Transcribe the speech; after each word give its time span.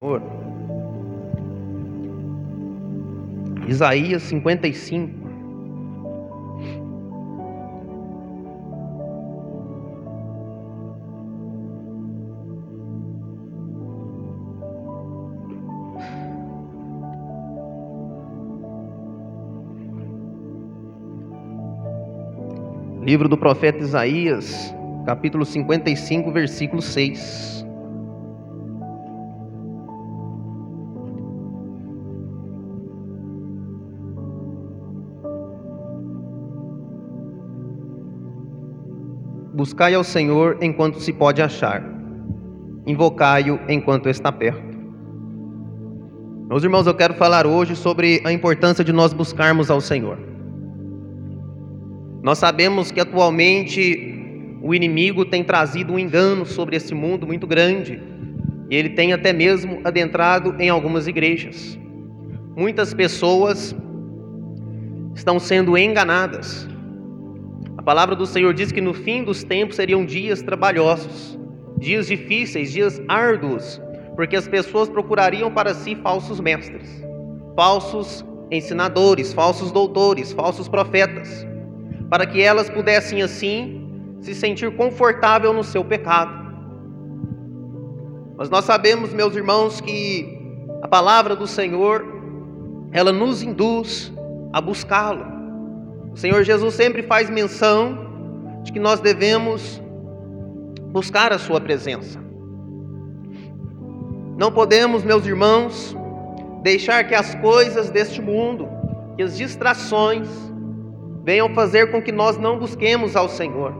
Senhor. 0.00 0.22
Isaías 3.66 4.22
55. 4.22 5.28
Livro 23.02 23.28
do 23.28 23.36
profeta 23.36 23.78
Isaías, 23.78 24.72
capítulo 25.04 25.44
55, 25.44 26.30
versículo 26.30 26.80
6. 26.80 27.67
Buscai 39.58 39.92
ao 39.92 40.04
Senhor 40.04 40.58
enquanto 40.62 41.00
se 41.00 41.12
pode 41.12 41.42
achar, 41.42 41.82
invocai-o 42.86 43.58
enquanto 43.68 44.08
está 44.08 44.30
perto. 44.30 44.62
Meus 46.48 46.62
irmãos, 46.62 46.86
eu 46.86 46.94
quero 46.94 47.14
falar 47.14 47.44
hoje 47.44 47.74
sobre 47.74 48.22
a 48.24 48.32
importância 48.32 48.84
de 48.84 48.92
nós 48.92 49.12
buscarmos 49.12 49.68
ao 49.68 49.80
Senhor. 49.80 50.16
Nós 52.22 52.38
sabemos 52.38 52.92
que 52.92 53.00
atualmente 53.00 54.60
o 54.62 54.72
inimigo 54.72 55.24
tem 55.24 55.42
trazido 55.42 55.92
um 55.92 55.98
engano 55.98 56.46
sobre 56.46 56.76
esse 56.76 56.94
mundo 56.94 57.26
muito 57.26 57.44
grande, 57.44 58.00
e 58.70 58.76
ele 58.76 58.90
tem 58.90 59.12
até 59.12 59.32
mesmo 59.32 59.80
adentrado 59.82 60.54
em 60.60 60.68
algumas 60.68 61.08
igrejas. 61.08 61.76
Muitas 62.56 62.94
pessoas 62.94 63.74
estão 65.16 65.40
sendo 65.40 65.76
enganadas 65.76 66.68
palavra 67.88 68.14
do 68.14 68.26
Senhor 68.26 68.52
diz 68.52 68.70
que 68.70 68.82
no 68.82 68.92
fim 68.92 69.24
dos 69.24 69.42
tempos 69.42 69.76
seriam 69.76 70.04
dias 70.04 70.42
trabalhosos, 70.42 71.38
dias 71.78 72.06
difíceis, 72.06 72.70
dias 72.70 73.00
árduos, 73.08 73.80
porque 74.14 74.36
as 74.36 74.46
pessoas 74.46 74.90
procurariam 74.90 75.50
para 75.50 75.72
si 75.72 75.94
falsos 75.94 76.38
mestres, 76.38 77.02
falsos 77.56 78.22
ensinadores, 78.50 79.32
falsos 79.32 79.72
doutores, 79.72 80.34
falsos 80.34 80.68
profetas, 80.68 81.46
para 82.10 82.26
que 82.26 82.42
elas 82.42 82.68
pudessem 82.68 83.22
assim 83.22 83.80
se 84.20 84.34
sentir 84.34 84.70
confortável 84.76 85.54
no 85.54 85.64
seu 85.64 85.82
pecado. 85.82 86.46
Mas 88.36 88.50
nós 88.50 88.66
sabemos, 88.66 89.14
meus 89.14 89.34
irmãos, 89.34 89.80
que 89.80 90.38
a 90.82 90.88
palavra 90.88 91.34
do 91.34 91.46
Senhor, 91.46 92.04
ela 92.92 93.12
nos 93.12 93.42
induz 93.42 94.12
a 94.52 94.60
buscá-lo. 94.60 95.37
O 96.18 96.20
Senhor 96.20 96.42
Jesus 96.42 96.74
sempre 96.74 97.04
faz 97.04 97.30
menção 97.30 97.96
de 98.64 98.72
que 98.72 98.80
nós 98.80 98.98
devemos 98.98 99.80
buscar 100.90 101.32
a 101.32 101.38
Sua 101.38 101.60
presença. 101.60 102.18
Não 104.36 104.50
podemos, 104.50 105.04
meus 105.04 105.24
irmãos, 105.24 105.96
deixar 106.60 107.04
que 107.04 107.14
as 107.14 107.36
coisas 107.36 107.88
deste 107.88 108.20
mundo, 108.20 108.68
que 109.16 109.22
as 109.22 109.36
distrações, 109.36 110.28
venham 111.22 111.54
fazer 111.54 111.92
com 111.92 112.02
que 112.02 112.10
nós 112.10 112.36
não 112.36 112.58
busquemos 112.58 113.14
ao 113.14 113.28
Senhor. 113.28 113.72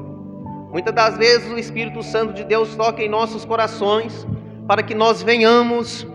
Muitas 0.71 0.95
das 0.95 1.19
vezes 1.19 1.51
o 1.51 1.59
Espírito 1.59 2.05
Santo 2.05 2.35
de 2.35 2.45
Deus 2.45 2.73
toca 2.77 3.03
em 3.03 3.09
nossos 3.09 3.45
corações 3.45 4.25
para 4.69 4.81
que 4.81 4.95
nós 4.95 5.25
venhamos 5.25 6.07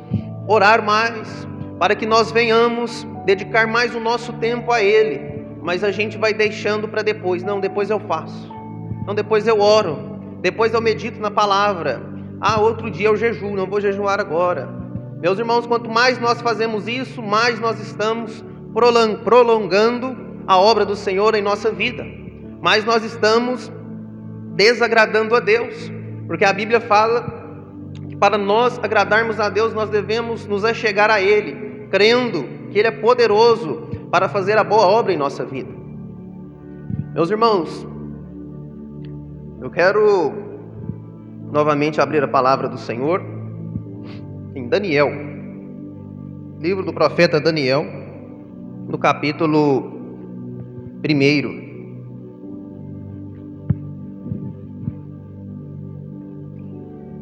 orar 0.48 0.82
mais, 0.82 1.46
para 1.78 1.94
que 1.94 2.06
nós 2.06 2.32
venhamos 2.32 3.06
dedicar 3.26 3.68
mais 3.68 3.94
o 3.94 4.00
nosso 4.00 4.32
tempo 4.32 4.72
a 4.72 4.82
Ele 4.82 5.33
mas 5.64 5.82
a 5.84 5.92
gente 5.92 6.18
vai 6.18 6.34
deixando 6.34 6.88
para 6.90 7.02
depois. 7.02 7.42
Não, 7.42 7.60
depois 7.60 7.90
eu 7.90 8.00
faço. 8.02 8.52
Não, 9.08 9.16
depois 9.16 9.48
eu 9.48 9.62
oro. 9.62 9.98
Depois 10.42 10.74
eu 10.74 10.82
medito 10.82 11.22
na 11.22 11.32
palavra. 11.32 12.04
Ah, 12.42 12.60
outro 12.60 12.92
dia 12.92 13.08
eu 13.08 13.16
jejuo, 13.16 13.56
não 13.56 13.66
vou 13.66 13.80
jejuar 13.80 14.20
agora. 14.20 14.68
Meus 15.22 15.40
irmãos, 15.40 15.66
quanto 15.66 15.90
mais 15.90 16.20
nós 16.20 16.42
fazemos 16.42 16.86
isso, 16.86 17.22
mais 17.24 17.62
nós 17.62 17.80
estamos 17.80 18.44
prolongando 19.24 20.18
a 20.46 20.60
obra 20.60 20.86
do 20.86 20.98
Senhor 20.98 21.34
em 21.34 21.42
nossa 21.42 21.72
vida. 21.72 22.06
Mais 22.62 22.84
nós 22.84 23.02
estamos 23.06 23.72
desagradando 24.56 25.34
a 25.34 25.40
Deus. 25.40 25.90
Porque 26.28 26.44
a 26.44 26.52
Bíblia 26.52 26.82
fala 26.82 27.26
que 28.10 28.18
para 28.18 28.38
nós 28.38 28.78
agradarmos 28.84 29.40
a 29.40 29.48
Deus, 29.48 29.74
nós 29.74 29.90
devemos 29.90 30.46
nos 30.46 30.66
achegar 30.66 31.10
a 31.10 31.22
Ele, 31.22 31.88
crendo 31.90 32.44
que 32.70 32.80
Ele 32.80 32.90
é 32.90 32.92
poderoso 32.92 33.93
para 34.14 34.30
fazer 34.30 34.56
a 34.60 34.64
boa 34.64 34.86
obra 34.86 35.12
em 35.12 35.18
nossa 35.18 35.44
vida. 35.44 35.72
Meus 37.16 37.32
irmãos, 37.32 37.84
eu 39.60 39.72
quero 39.72 40.32
novamente 41.52 42.00
abrir 42.00 42.24
a 42.24 42.28
palavra 42.28 42.70
do 42.70 42.78
Senhor 42.78 43.24
em 44.54 44.68
Daniel, 44.68 45.10
livro 46.60 46.86
do 46.86 46.94
profeta 46.94 47.42
Daniel, 47.42 47.84
no 48.88 49.00
capítulo 49.00 49.92
1. 51.04 51.64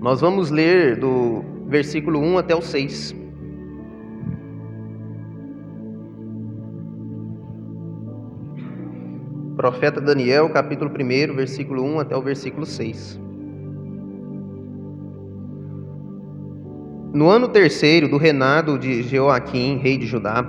Nós 0.02 0.20
vamos 0.20 0.52
ler 0.52 1.00
do 1.00 1.42
versículo 1.68 2.20
1 2.20 2.40
até 2.40 2.54
o 2.54 2.62
6. 2.62 3.21
Profeta 9.62 10.02
Daniel, 10.02 10.50
capítulo 10.50 10.90
1, 10.90 11.36
versículo 11.36 11.84
1 11.84 12.00
até 12.00 12.18
o 12.18 12.22
versículo 12.24 12.66
6. 12.66 13.20
No 17.14 17.30
ano 17.30 17.48
terceiro 17.48 18.10
do 18.10 18.18
reinado 18.18 18.80
de 18.80 19.04
Jeoaquim, 19.04 19.78
rei 19.78 20.00
de 20.00 20.08
Judá, 20.08 20.44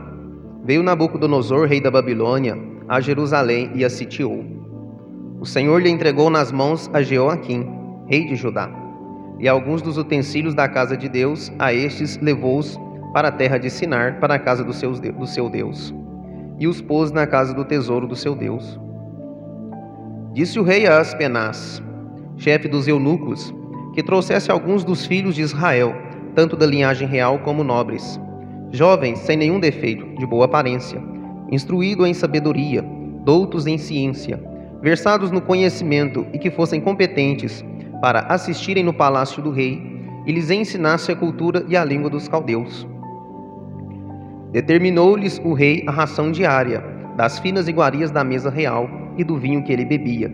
veio 0.65 0.83
Nabucodonosor, 0.83 1.67
rei 1.67 1.78
da 1.78 1.91
Babilônia, 1.91 2.59
a 2.89 3.03
Jerusalém 3.03 3.71
e 3.75 3.84
a 3.84 3.91
sitiou. 3.91 4.47
O 5.39 5.44
Senhor 5.44 5.83
lhe 5.83 5.91
entregou 5.91 6.31
nas 6.31 6.50
mãos 6.50 6.89
a 6.94 7.03
Jeoaquim, 7.03 7.69
rei 8.06 8.25
de 8.25 8.34
Judá, 8.34 8.71
e 9.39 9.47
alguns 9.47 9.83
dos 9.83 9.99
utensílios 9.99 10.55
da 10.55 10.67
casa 10.71 10.97
de 10.97 11.11
Deus, 11.11 11.53
a 11.59 11.71
estes 11.71 12.19
levou-os 12.23 12.81
para 13.12 13.29
a 13.29 13.33
terra 13.33 13.59
de 13.59 13.69
Sinar, 13.69 14.19
para 14.21 14.37
a 14.37 14.39
casa 14.39 14.65
do, 14.65 14.73
do 14.73 15.27
seu 15.27 15.50
Deus, 15.50 15.94
e 16.59 16.67
os 16.67 16.81
pôs 16.81 17.12
na 17.12 17.27
casa 17.27 17.53
do 17.53 17.62
tesouro 17.62 18.06
do 18.06 18.17
seu 18.17 18.34
Deus. 18.34 18.81
Disse 20.32 20.59
o 20.59 20.62
rei 20.62 20.87
a 20.87 20.98
Aspenaz, 20.98 21.82
chefe 22.38 22.66
dos 22.66 22.88
eunucos, 22.88 23.54
que 23.93 24.03
trouxesse 24.03 24.50
alguns 24.50 24.82
dos 24.82 25.04
filhos 25.04 25.34
de 25.34 25.43
Israel, 25.43 25.94
tanto 26.34 26.56
da 26.56 26.65
linhagem 26.65 27.06
real 27.06 27.38
como 27.41 27.62
nobres, 27.62 28.19
jovens 28.70 29.19
sem 29.19 29.37
nenhum 29.37 29.60
defeito, 29.60 30.06
de 30.16 30.25
boa 30.25 30.47
aparência, 30.47 31.03
instruídos 31.50 32.06
em 32.06 32.15
sabedoria, 32.15 32.82
doutos 33.26 33.66
em 33.66 33.76
ciência, 33.76 34.43
versados 34.81 35.31
no 35.31 35.43
conhecimento 35.43 36.26
e 36.32 36.38
que 36.38 36.50
fossem 36.50 36.81
competentes 36.81 37.62
para 38.00 38.20
assistirem 38.20 38.82
no 38.82 38.94
palácio 38.94 39.43
do 39.43 39.50
rei 39.50 39.82
e 40.25 40.32
lhes 40.32 40.50
ensinasse 40.50 41.12
a 41.12 41.16
cultura 41.16 41.62
e 41.69 41.76
a 41.76 41.84
língua 41.84 42.09
dos 42.09 42.26
caldeus. 42.26 42.88
Determinou-lhes 44.50 45.38
o 45.44 45.53
rei 45.53 45.84
a 45.87 45.91
ração 45.91 46.32
diária 46.32 46.82
das 47.19 47.38
finas 47.38 47.69
iguarias 47.69 48.10
da 48.10 48.25
mesa 48.25 48.49
real 48.49 49.01
e 49.17 49.25
do 49.25 49.37
vinho 49.37 49.62
que 49.62 49.73
ele 49.73 49.84
bebia. 49.84 50.33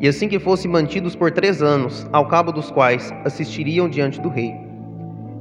E 0.00 0.08
assim 0.08 0.28
que 0.28 0.38
fossem 0.38 0.70
mantidos 0.70 1.14
por 1.14 1.30
três 1.30 1.62
anos, 1.62 2.08
ao 2.12 2.26
cabo 2.26 2.50
dos 2.50 2.70
quais 2.70 3.12
assistiriam 3.24 3.88
diante 3.88 4.20
do 4.20 4.28
rei. 4.28 4.52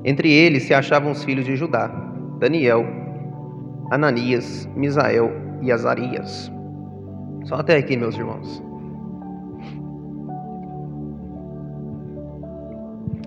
Entre 0.05 0.31
eles 0.31 0.63
se 0.63 0.73
achavam 0.73 1.11
os 1.11 1.23
filhos 1.23 1.45
de 1.45 1.55
Judá, 1.55 1.87
Daniel, 2.39 2.85
Ananias, 3.89 4.69
Misael 4.75 5.31
e 5.61 5.71
Azarias. 5.71 6.51
Só 7.45 7.55
até 7.55 7.77
aqui, 7.77 7.97
meus 7.97 8.15
irmãos. 8.15 8.61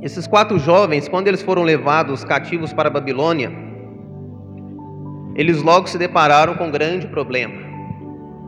Esses 0.02 0.26
quatro 0.26 0.58
jovens, 0.58 1.08
quando 1.08 1.28
eles 1.28 1.42
foram 1.42 1.62
levados 1.62 2.24
cativos 2.24 2.72
para 2.72 2.88
a 2.88 2.92
Babilônia, 2.92 3.50
eles 5.34 5.62
logo 5.62 5.88
se 5.88 5.98
depararam 5.98 6.54
com 6.54 6.66
um 6.66 6.70
grande 6.70 7.08
problema 7.08 7.63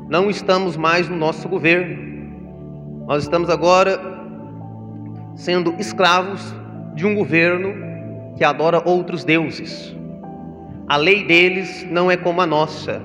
não 0.08 0.30
estamos 0.30 0.76
mais 0.76 1.08
no 1.08 1.16
nosso 1.16 1.48
governo. 1.48 1.96
Nós 3.06 3.24
estamos 3.24 3.50
agora 3.50 4.00
sendo 5.34 5.74
escravos 5.78 6.54
de 6.94 7.06
um 7.06 7.14
governo 7.14 7.74
que 8.36 8.44
adora 8.44 8.82
outros 8.84 9.24
deuses. 9.24 9.94
A 10.88 10.96
lei 10.96 11.24
deles 11.24 11.86
não 11.90 12.10
é 12.10 12.16
como 12.16 12.40
a 12.40 12.46
nossa. 12.46 13.02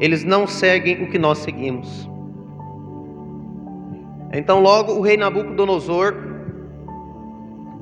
Eles 0.00 0.24
não 0.24 0.46
seguem 0.46 1.02
o 1.02 1.10
que 1.10 1.18
nós 1.18 1.38
seguimos. 1.38 2.08
Então, 4.32 4.60
logo 4.60 4.92
o 4.92 5.00
rei 5.00 5.16
Nabucodonosor 5.16 6.14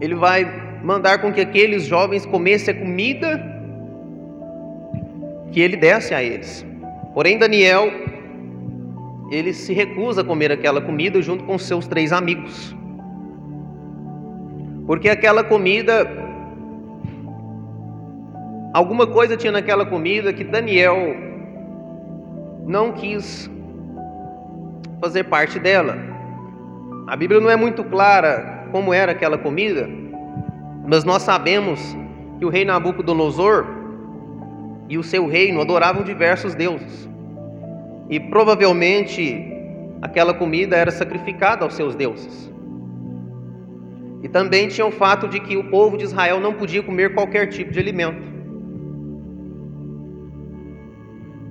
ele 0.01 0.15
vai 0.15 0.45
mandar 0.83 1.19
com 1.19 1.33
que 1.33 1.41
aqueles 1.41 1.85
jovens 1.85 2.27
comessem 2.27 2.75
a 2.75 2.79
comida 2.79 3.43
que 5.51 5.61
ele 5.61 5.77
desse 5.77 6.15
a 6.15 6.23
eles. 6.23 6.67
Porém, 7.15 7.39
Daniel, 7.39 7.91
ele 9.35 9.53
se 9.53 9.73
recusa 9.73 10.21
a 10.21 10.25
comer 10.25 10.53
aquela 10.53 10.81
comida 10.81 11.21
junto 11.21 11.45
com 11.45 11.59
seus 11.59 11.87
três 11.87 12.13
amigos. 12.13 12.75
Porque 14.87 15.09
aquela 15.09 15.43
comida, 15.43 16.09
alguma 18.73 19.07
coisa 19.07 19.37
tinha 19.37 19.53
naquela 19.53 19.85
comida 19.85 20.33
que 20.33 20.45
Daniel 20.45 20.97
não 22.67 22.93
quis 22.93 23.51
fazer 25.01 25.25
parte 25.25 25.59
dela. 25.59 25.97
A 27.07 27.17
Bíblia 27.17 27.41
não 27.41 27.51
é 27.51 27.57
muito 27.57 27.83
clara 27.85 28.69
como 28.71 28.93
era 28.93 29.13
aquela 29.13 29.39
comida, 29.39 29.89
mas 30.87 31.05
nós 31.05 31.23
sabemos 31.23 31.81
que 32.39 32.45
o 32.45 32.49
rei 32.49 32.65
Nabucodonosor 32.65 33.67
e 34.89 34.99
o 34.99 35.03
seu 35.03 35.27
reino 35.27 35.61
adoravam 35.61 36.03
diversos 36.03 36.55
deuses. 36.55 37.14
E 38.09 38.21
provavelmente 38.21 39.53
aquela 40.03 40.35
comida 40.35 40.77
era 40.77 40.91
sacrificada 40.91 41.65
aos 41.65 41.75
seus 41.75 41.95
deuses. 41.95 42.53
E 44.23 44.29
também 44.29 44.69
tinha 44.69 44.87
o 44.87 44.91
fato 44.91 45.29
de 45.29 45.41
que 45.41 45.57
o 45.57 45.65
povo 45.71 45.97
de 45.97 46.05
Israel 46.05 46.41
não 46.41 46.55
podia 46.55 46.83
comer 46.83 47.15
qualquer 47.15 47.49
tipo 47.49 47.71
de 47.71 47.79
alimento. 47.79 48.23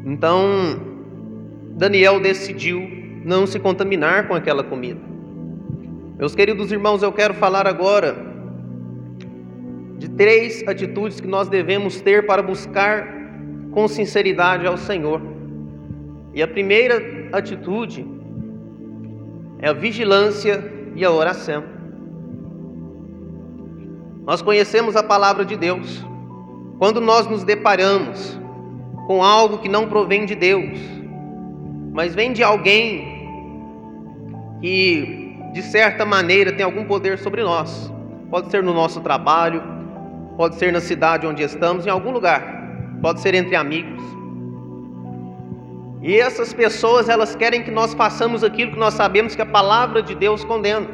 Então, 0.06 0.82
Daniel 1.76 2.20
decidiu 2.20 2.82
não 3.24 3.48
se 3.48 3.60
contaminar 3.60 4.28
com 4.28 4.34
aquela 4.34 4.64
comida. 4.64 5.00
Meus 6.18 6.36
queridos 6.36 6.72
irmãos, 6.72 7.02
eu 7.02 7.12
quero 7.12 7.34
falar 7.34 7.68
agora 7.68 8.16
de 9.98 10.10
três 10.10 10.68
atitudes 10.68 11.20
que 11.20 11.28
nós 11.28 11.48
devemos 11.48 12.02
ter 12.02 12.26
para 12.26 12.42
buscar 12.42 13.08
com 13.72 13.88
sinceridade 13.88 14.68
ao 14.68 14.78
Senhor. 14.78 15.33
E 16.34 16.42
a 16.42 16.48
primeira 16.48 17.30
atitude 17.32 18.06
é 19.60 19.70
a 19.70 19.74
vigilância 19.74 20.64
e 20.96 21.06
a 21.06 21.12
oração. 21.12 21.64
Nós 24.26 24.42
conhecemos 24.42 24.96
a 24.96 25.04
palavra 25.04 25.46
de 25.46 25.56
Deus. 25.56 26.04
Quando 26.80 27.00
nós 27.00 27.28
nos 27.28 27.44
deparamos 27.44 28.40
com 29.06 29.24
algo 29.24 29.60
que 29.60 29.70
não 29.70 29.88
provém 29.88 30.26
de 30.26 30.34
Deus, 30.34 30.80
mas 31.92 32.16
vem 32.16 32.34
de 32.34 32.42
alguém 32.42 33.14
que, 34.60 35.38
de 35.54 35.62
certa 35.62 36.04
maneira, 36.06 36.52
tem 36.52 36.66
algum 36.66 36.86
poder 36.86 37.20
sobre 37.20 37.44
nós, 37.44 37.94
pode 38.32 38.50
ser 38.50 38.64
no 38.64 38.74
nosso 38.74 39.02
trabalho, 39.02 39.62
pode 40.36 40.56
ser 40.56 40.72
na 40.72 40.80
cidade 40.80 41.28
onde 41.28 41.44
estamos, 41.44 41.86
em 41.86 41.90
algum 41.90 42.12
lugar, 42.12 42.42
pode 43.02 43.20
ser 43.20 43.36
entre 43.36 43.56
amigos. 43.56 44.02
E 46.04 46.20
essas 46.20 46.52
pessoas, 46.52 47.08
elas 47.08 47.34
querem 47.34 47.64
que 47.64 47.72
nós 47.72 47.94
façamos 47.94 48.44
aquilo 48.44 48.74
que 48.74 48.78
nós 48.78 48.94
sabemos 48.94 49.36
que 49.38 49.42
a 49.42 49.46
palavra 49.46 50.04
de 50.04 50.14
Deus 50.14 50.44
condena. 50.44 50.86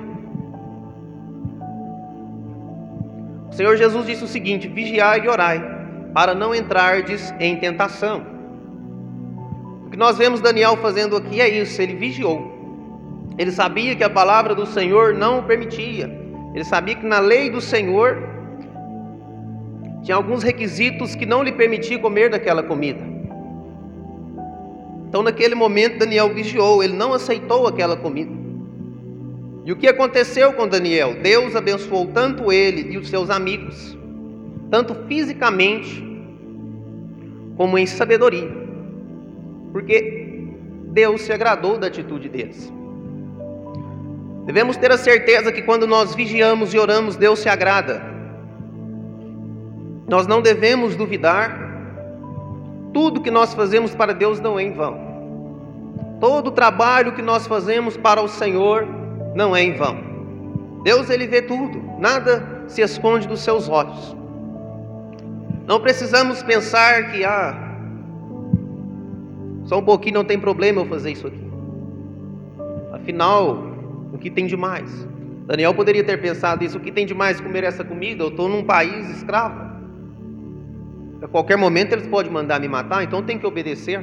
O 3.49 3.53
Senhor 3.55 3.75
Jesus 3.75 4.05
disse 4.05 4.23
o 4.23 4.27
seguinte: 4.27 4.67
vigiai 4.67 5.21
e 5.21 5.27
orai, 5.27 5.59
para 6.13 6.35
não 6.35 6.53
entrardes 6.53 7.33
em 7.39 7.55
tentação. 7.55 8.23
O 9.87 9.89
que 9.89 9.97
nós 9.97 10.15
vemos 10.15 10.41
Daniel 10.41 10.77
fazendo 10.77 11.17
aqui 11.17 11.41
é 11.41 11.49
isso, 11.49 11.81
ele 11.81 11.95
vigiou. 11.95 12.59
Ele 13.35 13.51
sabia 13.51 13.95
que 13.95 14.03
a 14.03 14.09
palavra 14.11 14.53
do 14.53 14.67
Senhor 14.67 15.15
não 15.15 15.39
o 15.39 15.43
permitia. 15.43 16.07
Ele 16.53 16.63
sabia 16.63 16.93
que 16.93 17.05
na 17.05 17.17
lei 17.17 17.49
do 17.49 17.59
Senhor 17.59 18.21
tinha 20.03 20.15
alguns 20.15 20.43
requisitos 20.43 21.15
que 21.15 21.25
não 21.25 21.41
lhe 21.41 21.51
permitia 21.51 21.97
comer 21.97 22.29
daquela 22.29 22.61
comida. 22.61 23.18
Então, 25.09 25.23
naquele 25.23 25.55
momento, 25.55 25.97
Daniel 25.97 26.31
vigiou, 26.31 26.83
ele 26.83 26.93
não 26.93 27.13
aceitou 27.13 27.65
aquela 27.65 27.97
comida. 27.97 28.31
E 29.65 29.71
o 29.71 29.75
que 29.75 29.87
aconteceu 29.87 30.53
com 30.53 30.67
Daniel? 30.67 31.15
Deus 31.21 31.55
abençoou 31.55 32.05
tanto 32.05 32.51
ele 32.51 32.93
e 32.93 32.97
os 32.97 33.09
seus 33.09 33.31
amigos, 33.31 33.97
tanto 34.69 34.95
fisicamente 35.07 36.07
como 37.57 37.77
em 37.77 37.85
sabedoria, 37.85 38.49
porque 39.73 40.45
Deus 40.91 41.21
se 41.21 41.33
agradou 41.33 41.77
da 41.77 41.87
atitude 41.87 42.29
deles. 42.29 42.71
Devemos 44.45 44.77
ter 44.77 44.91
a 44.91 44.97
certeza 44.97 45.51
que 45.51 45.61
quando 45.61 45.85
nós 45.85 46.15
vigiamos 46.15 46.73
e 46.73 46.79
oramos, 46.79 47.15
Deus 47.15 47.39
se 47.39 47.49
agrada. 47.49 48.01
Nós 50.07 50.25
não 50.25 50.41
devemos 50.41 50.95
duvidar, 50.95 51.68
tudo 52.93 53.21
que 53.21 53.31
nós 53.31 53.53
fazemos 53.53 53.93
para 53.93 54.13
Deus 54.13 54.39
não 54.39 54.59
é 54.59 54.63
em 54.63 54.71
vão. 54.71 55.09
Todo 56.19 56.47
o 56.47 56.51
trabalho 56.51 57.13
que 57.13 57.21
nós 57.21 57.47
fazemos 57.47 57.95
para 57.95 58.21
o 58.21 58.27
Senhor 58.27 58.87
não 59.35 59.55
é 59.55 59.63
em 59.63 59.73
vão. 59.73 59.97
Deus 60.83 61.09
ele 61.09 61.27
vê 61.27 61.41
tudo, 61.41 61.81
nada 61.99 62.63
se 62.67 62.81
esconde 62.81 63.27
dos 63.27 63.41
seus 63.41 63.67
olhos. 63.69 64.15
Não 65.67 65.79
precisamos 65.79 66.41
pensar 66.41 67.11
que 67.11 67.23
ah, 67.23 67.55
só 69.65 69.77
um 69.77 69.83
pouquinho 69.83 70.15
não 70.15 70.23
tem 70.23 70.39
problema 70.39 70.81
eu 70.81 70.85
fazer 70.85 71.11
isso 71.11 71.27
aqui. 71.27 71.49
Afinal, 72.91 73.69
o 74.11 74.17
que 74.17 74.29
tem 74.29 74.47
de 74.47 74.57
mais? 74.57 75.07
Daniel 75.45 75.73
poderia 75.73 76.03
ter 76.03 76.19
pensado 76.19 76.63
isso: 76.63 76.77
o 76.77 76.81
que 76.81 76.91
tem 76.91 77.05
de 77.05 77.13
mais 77.13 77.39
comer 77.39 77.63
essa 77.63 77.83
comida? 77.83 78.23
Eu 78.23 78.29
estou 78.29 78.49
num 78.49 78.63
país 78.63 79.09
escravo. 79.09 79.78
A 81.21 81.27
qualquer 81.27 81.57
momento 81.57 81.93
eles 81.93 82.07
podem 82.07 82.31
mandar 82.31 82.59
me 82.59 82.67
matar, 82.67 83.03
então 83.03 83.21
tem 83.21 83.37
que 83.37 83.45
obedecer. 83.45 84.01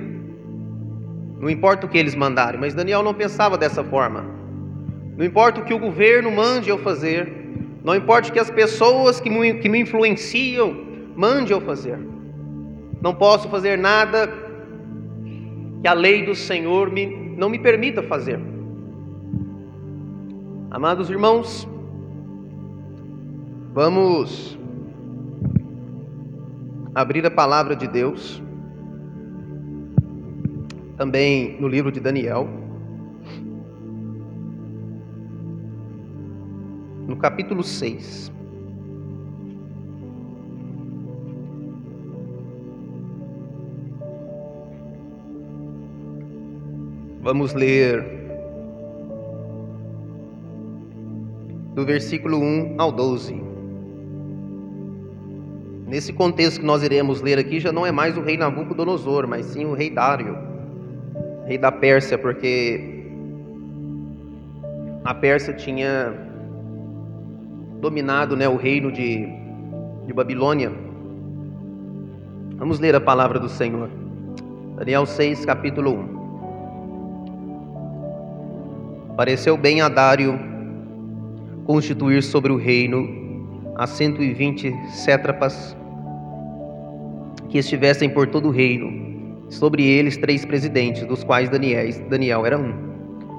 Não 1.41 1.49
importa 1.49 1.87
o 1.87 1.89
que 1.89 1.99
eles 1.99 2.15
mandarem, 2.15 2.61
mas 2.61 2.75
Daniel 2.75 3.03
não 3.03 3.15
pensava 3.15 3.57
dessa 3.57 3.83
forma. 3.83 4.25
Não 5.17 5.25
importa 5.25 5.61
o 5.61 5.65
que 5.65 5.73
o 5.73 5.79
governo 5.79 6.31
mande 6.31 6.69
eu 6.69 6.79
fazer, 6.79 7.33
não 7.83 7.95
importa 7.95 8.29
o 8.29 8.33
que 8.33 8.39
as 8.39 8.51
pessoas 8.51 9.21
que 9.21 9.31
me, 9.31 9.55
que 9.55 9.69
me 9.69 9.81
influenciam 9.81 10.77
mande 11.15 11.53
eu 11.53 11.61
fazer. 11.61 11.99
Não 13.01 13.15
posso 13.15 13.49
fazer 13.49 13.79
nada 13.79 14.29
que 15.81 15.89
a 15.89 15.93
lei 15.95 16.25
do 16.25 16.35
Senhor 16.35 16.91
me, 16.91 17.07
não 17.07 17.49
me 17.49 17.59
permita 17.59 18.03
fazer. 18.03 18.41
Amados 20.71 21.09
irmãos, 21.09 21.67
vamos 23.73 24.59
abrir 26.97 27.27
a 27.27 27.31
palavra 27.31 27.77
de 27.77 27.87
Deus, 27.87 28.43
também 30.97 31.61
no 31.61 31.69
livro 31.69 31.93
de 31.93 32.01
Daniel. 32.01 32.49
no 37.07 37.17
capítulo 37.17 37.63
6. 37.63 38.33
Vamos 47.21 47.55
ler 47.55 48.05
do 51.75 51.85
versículo 51.85 52.39
1 52.39 52.75
ao 52.79 52.91
12. 52.91 53.46
Nesse 55.87 56.13
contexto 56.13 56.59
que 56.59 56.67
nós 56.67 56.83
iremos 56.83 57.23
ler 57.23 57.39
aqui, 57.39 57.61
já 57.61 57.71
não 57.71 57.87
é 57.87 57.93
mais 57.93 58.19
o 58.19 58.21
rei 58.21 58.37
Nabucodonosor, 58.37 59.29
mas 59.29 59.47
sim 59.47 59.65
o 59.65 59.73
rei 59.73 59.89
Dário, 59.89 60.37
rei 61.47 61.57
da 61.57 61.71
Pérsia, 61.71 62.19
porque 62.19 63.05
a 65.05 65.15
Pérsia 65.15 65.55
tinha 65.55 66.13
dominado 67.81 68.37
né, 68.37 68.49
o 68.49 68.57
reino 68.57 68.91
de, 68.91 69.29
de 70.05 70.13
Babilônia. 70.13 70.73
Vamos 72.57 72.81
ler 72.81 72.97
a 72.97 73.01
palavra 73.01 73.39
do 73.39 73.49
Senhor. 73.49 73.89
Daniel 74.77 75.07
6, 75.07 75.45
capítulo 75.45 75.93
1. 79.13 79.15
Pareceu 79.17 79.57
bem 79.57 79.81
a 79.81 79.89
Dário 79.89 80.37
constituir 81.65 82.25
sobre 82.25 82.51
o 82.51 82.57
reino 82.57 83.26
a 83.79 83.87
120 83.87 84.75
sétrapas 84.89 85.77
que 87.49 87.59
estivessem 87.59 88.09
por 88.09 88.27
todo 88.27 88.49
o 88.49 88.51
reino, 88.51 89.45
sobre 89.51 89.85
eles 89.85 90.17
três 90.17 90.45
presidentes, 90.45 91.05
dos 91.05 91.23
quais 91.23 91.49
Daniel, 91.49 91.87
Daniel 92.09 92.47
era 92.47 92.59
um, 92.59 92.75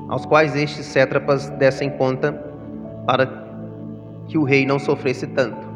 aos 0.07 0.25
quais 0.25 0.55
estes 0.55 0.85
sétrapas 0.85 1.49
dessem 1.51 1.89
conta 1.89 2.31
para 3.05 3.45
que 4.27 4.37
o 4.37 4.43
rei 4.43 4.65
não 4.65 4.79
sofresse 4.79 5.27
tanto. 5.27 5.67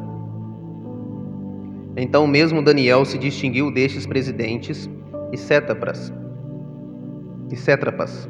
Então 1.96 2.26
mesmo 2.26 2.62
Daniel 2.62 3.04
se 3.04 3.18
distinguiu 3.18 3.70
destes 3.70 4.06
presidentes 4.06 4.88
e 5.32 5.36
sétrapas, 5.36 6.12
e 7.50 7.56
sétrapas, 7.56 8.28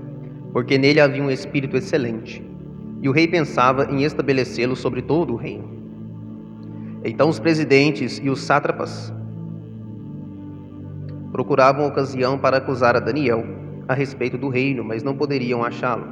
porque 0.53 0.79
nele 0.79 1.01
havia 1.01 1.23
um 1.23 1.31
espírito 1.31 1.77
excelente, 1.77 2.45
e 3.01 3.09
o 3.09 3.12
rei 3.12 3.29
pensava 3.29 3.85
em 3.93 4.03
estabelecê-lo 4.03 4.75
sobre 4.75 5.03
todo 5.03 5.35
o 5.35 5.37
reino. 5.37 5.82
Então 7.04 7.28
os 7.28 7.38
presidentes 7.38 8.21
e 8.23 8.30
os 8.30 8.42
sátrapas 8.42 9.12
procuravam 11.32 11.87
ocasião 11.87 12.38
para 12.38 12.59
acusar 12.59 12.94
a 12.97 13.00
Daniel 13.00 13.44
a 13.88 13.94
respeito 13.94 14.38
do 14.38 14.49
reino, 14.49 14.85
mas 14.85 15.02
não 15.02 15.16
poderiam 15.16 15.64
achá-lo. 15.64 16.06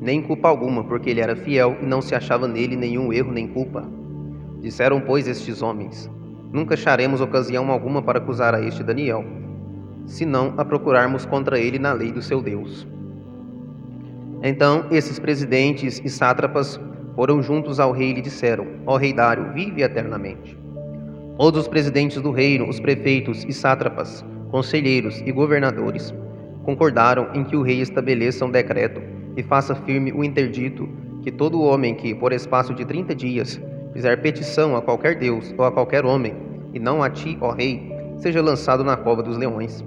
Nem 0.00 0.22
culpa 0.22 0.48
alguma, 0.48 0.84
porque 0.84 1.10
ele 1.10 1.20
era 1.20 1.34
fiel 1.34 1.76
e 1.80 1.86
não 1.86 2.02
se 2.02 2.14
achava 2.14 2.46
nele 2.46 2.76
nenhum 2.76 3.12
erro 3.12 3.32
nem 3.32 3.48
culpa. 3.48 3.82
Disseram, 4.60 5.00
pois, 5.00 5.26
estes 5.26 5.62
homens: 5.62 6.10
Nunca 6.52 6.74
acharemos 6.74 7.20
ocasião 7.20 7.70
alguma 7.70 8.02
para 8.02 8.18
acusar 8.18 8.54
a 8.54 8.60
este 8.60 8.82
Daniel, 8.82 9.24
senão 10.04 10.54
a 10.56 10.64
procurarmos 10.64 11.24
contra 11.24 11.58
ele 11.58 11.78
na 11.78 11.92
lei 11.92 12.12
do 12.12 12.20
seu 12.20 12.42
Deus. 12.42 12.86
Então 14.42 14.86
esses 14.90 15.18
presidentes 15.18 16.00
e 16.04 16.08
sátrapas 16.08 16.78
foram 17.16 17.42
juntos 17.42 17.80
ao 17.80 17.90
rei 17.90 18.10
e 18.10 18.14
lhe 18.14 18.20
disseram: 18.20 18.66
Ó 18.86 18.96
rei 18.96 19.12
Dário, 19.12 19.52
vive 19.54 19.82
eternamente. 19.82 20.56
Todos 21.38 21.62
os 21.62 21.68
presidentes 21.68 22.20
do 22.20 22.30
reino, 22.30 22.68
os 22.68 22.78
prefeitos 22.78 23.42
e 23.44 23.52
sátrapas, 23.52 24.24
conselheiros 24.50 25.20
e 25.22 25.32
governadores 25.32 26.14
concordaram 26.62 27.28
em 27.34 27.42
que 27.42 27.56
o 27.56 27.62
rei 27.62 27.80
estabeleça 27.80 28.44
um 28.44 28.50
decreto 28.50 29.00
e 29.36 29.42
faça 29.42 29.74
firme 29.74 30.12
o 30.12 30.22
interdito 30.22 30.88
que 31.22 31.30
todo 31.32 31.62
homem 31.62 31.94
que, 31.94 32.14
por 32.14 32.32
espaço 32.32 32.74
de 32.74 32.84
trinta 32.84 33.14
dias, 33.14 33.60
fizer 33.92 34.16
petição 34.20 34.76
a 34.76 34.82
qualquer 34.82 35.18
Deus 35.18 35.54
ou 35.56 35.64
a 35.64 35.72
qualquer 35.72 36.04
homem, 36.04 36.34
e 36.72 36.78
não 36.78 37.02
a 37.02 37.10
ti, 37.10 37.36
ó 37.40 37.50
rei, 37.50 37.92
seja 38.16 38.42
lançado 38.42 38.84
na 38.84 38.96
cova 38.96 39.22
dos 39.22 39.36
leões. 39.36 39.84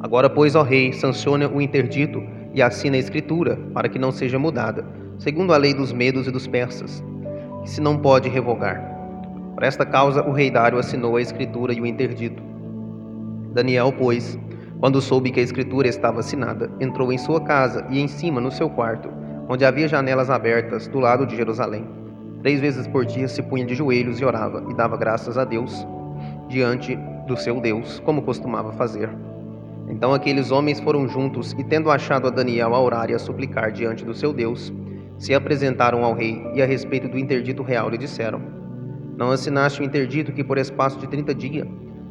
Agora, 0.00 0.30
pois, 0.30 0.54
ó 0.54 0.62
rei, 0.62 0.92
sanciona 0.92 1.48
o 1.48 1.60
interdito 1.60 2.22
e 2.54 2.62
assina 2.62 2.96
a 2.96 2.98
escritura, 2.98 3.58
para 3.74 3.88
que 3.88 3.98
não 3.98 4.12
seja 4.12 4.38
mudada, 4.38 4.84
segundo 5.18 5.52
a 5.52 5.56
lei 5.56 5.74
dos 5.74 5.92
medos 5.92 6.26
e 6.26 6.30
dos 6.30 6.46
persas, 6.46 7.02
que 7.62 7.70
se 7.70 7.80
não 7.80 7.98
pode 7.98 8.28
revogar. 8.28 8.94
Por 9.54 9.62
esta 9.62 9.86
causa, 9.86 10.22
o 10.22 10.32
rei 10.32 10.50
Dário 10.50 10.78
assinou 10.78 11.16
a 11.16 11.22
escritura 11.22 11.72
e 11.72 11.80
o 11.80 11.86
interdito. 11.86 12.42
Daniel, 13.52 13.92
pois, 13.96 14.38
quando 14.78 15.00
soube 15.00 15.30
que 15.30 15.40
a 15.40 15.42
escritura 15.42 15.88
estava 15.88 16.20
assinada, 16.20 16.70
entrou 16.78 17.10
em 17.12 17.18
sua 17.18 17.40
casa 17.40 17.86
e 17.88 17.98
em 17.98 18.06
cima 18.06 18.40
no 18.40 18.50
seu 18.50 18.68
quarto, 18.68 19.08
onde 19.48 19.64
havia 19.64 19.88
janelas 19.88 20.28
abertas 20.28 20.86
do 20.88 21.00
lado 21.00 21.26
de 21.26 21.34
Jerusalém. 21.34 21.86
Três 22.42 22.60
vezes 22.60 22.86
por 22.86 23.06
dia 23.06 23.26
se 23.26 23.42
punha 23.42 23.64
de 23.64 23.74
joelhos 23.74 24.20
e 24.20 24.24
orava 24.24 24.62
e 24.68 24.74
dava 24.74 24.96
graças 24.96 25.38
a 25.38 25.44
Deus 25.44 25.86
diante 26.48 26.96
do 27.26 27.36
seu 27.36 27.60
Deus, 27.60 27.98
como 28.00 28.22
costumava 28.22 28.72
fazer. 28.72 29.08
Então 29.88 30.12
aqueles 30.12 30.50
homens 30.50 30.80
foram 30.80 31.08
juntos 31.08 31.52
e, 31.58 31.64
tendo 31.64 31.90
achado 31.90 32.26
a 32.26 32.30
Daniel 32.30 32.74
a 32.74 32.80
orar 32.80 33.10
e 33.10 33.14
a 33.14 33.18
suplicar 33.18 33.72
diante 33.72 34.04
do 34.04 34.14
seu 34.14 34.32
Deus, 34.32 34.72
se 35.18 35.34
apresentaram 35.34 36.04
ao 36.04 36.14
rei 36.14 36.44
e 36.54 36.62
a 36.62 36.66
respeito 36.66 37.08
do 37.08 37.18
interdito 37.18 37.62
real 37.62 37.88
lhe 37.88 37.98
disseram: 37.98 38.40
Não 39.16 39.30
assinaste 39.30 39.80
o 39.80 39.84
interdito 39.84 40.32
que 40.32 40.44
por 40.44 40.58
espaço 40.58 40.98
de 40.98 41.06
trinta 41.06 41.34
dias 41.34 41.66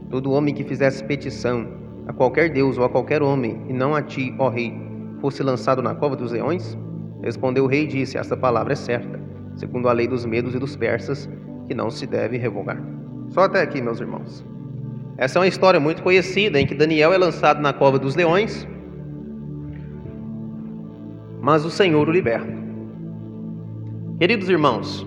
todo 0.10 0.32
homem 0.32 0.54
que 0.54 0.64
fizesse 0.64 1.04
petição 1.04 1.68
a 2.08 2.14
qualquer 2.14 2.50
Deus 2.50 2.78
ou 2.78 2.86
a 2.86 2.90
qualquer 2.90 3.22
homem, 3.22 3.62
e 3.68 3.74
não 3.74 3.96
a 3.96 4.02
ti, 4.02 4.34
ó 4.38 4.50
rei, 4.50 4.74
fosse 5.20 5.42
lançado 5.42 5.82
na 5.82 5.96
cova 5.96 6.16
dos 6.16 6.32
leões? 6.32 6.78
Respondeu 7.24 7.64
o 7.64 7.68
rei 7.68 7.84
e 7.84 7.88
disse: 7.88 8.18
Esta 8.18 8.38
palavra 8.38 8.74
é 8.74 8.76
certa, 8.76 9.20
segundo 9.56 9.90
a 9.90 9.94
lei 9.94 10.08
dos 10.08 10.26
medos 10.26 10.54
e 10.54 10.60
dos 10.60 10.76
persas, 10.76 11.30
que 11.68 11.74
não 11.74 11.90
se 11.90 12.06
deve 12.06 12.38
revogar. 12.38 12.82
Só 13.30 13.42
até 13.42 13.62
aqui, 13.62 13.82
meus 13.82 14.00
irmãos. 14.00 14.46
Essa 15.18 15.40
é 15.40 15.42
uma 15.42 15.48
história 15.48 15.80
muito 15.80 16.04
conhecida 16.04 16.60
em 16.60 16.68
que 16.68 16.76
Daniel 16.76 17.14
é 17.14 17.18
lançado 17.18 17.62
na 17.62 17.74
cova 17.74 17.98
dos 17.98 18.16
leões, 18.16 18.68
mas 21.42 21.64
o 21.66 21.70
Senhor 21.70 22.08
o 22.08 22.12
liberta. 22.12 22.65
Queridos 24.18 24.48
irmãos, 24.48 25.06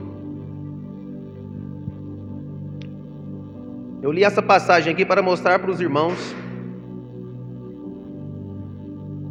eu 4.03 4.13
li 4.13 4.23
essa 4.23 4.43
passagem 4.43 4.93
aqui 4.93 5.03
para 5.03 5.23
mostrar 5.23 5.59
para 5.59 5.71
os 5.71 5.81
irmãos 5.81 6.37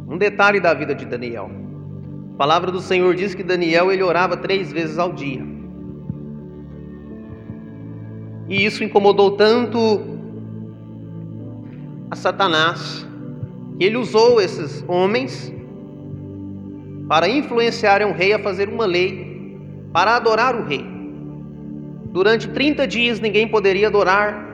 um 0.08 0.18
detalhe 0.18 0.58
da 0.58 0.74
vida 0.74 0.96
de 0.96 1.06
Daniel. 1.06 1.48
A 2.34 2.36
palavra 2.36 2.72
do 2.72 2.80
Senhor 2.80 3.14
diz 3.14 3.36
que 3.36 3.44
Daniel 3.44 3.92
ele 3.92 4.02
orava 4.02 4.36
três 4.36 4.72
vezes 4.72 4.98
ao 4.98 5.12
dia. 5.12 5.46
E 8.48 8.64
isso 8.64 8.82
incomodou 8.82 9.36
tanto 9.36 9.78
a 12.10 12.16
Satanás. 12.16 13.06
Ele 13.78 13.96
usou 13.96 14.40
esses 14.40 14.84
homens 14.88 15.54
para 17.08 17.28
influenciarem 17.28 18.08
o 18.08 18.12
rei 18.12 18.32
a 18.32 18.40
fazer 18.40 18.68
uma 18.68 18.84
lei 18.84 19.27
para 19.92 20.16
adorar 20.16 20.54
o 20.54 20.64
rei. 20.64 20.84
Durante 22.12 22.48
30 22.48 22.86
dias 22.86 23.20
ninguém 23.20 23.48
poderia 23.48 23.88
adorar 23.88 24.46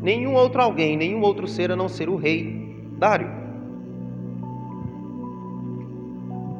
nenhum 0.00 0.34
outro 0.34 0.60
alguém, 0.60 0.96
nenhum 0.96 1.20
outro 1.20 1.46
ser 1.46 1.70
a 1.70 1.76
não 1.76 1.88
ser 1.88 2.08
o 2.08 2.16
rei 2.16 2.58
Dário. 2.98 3.30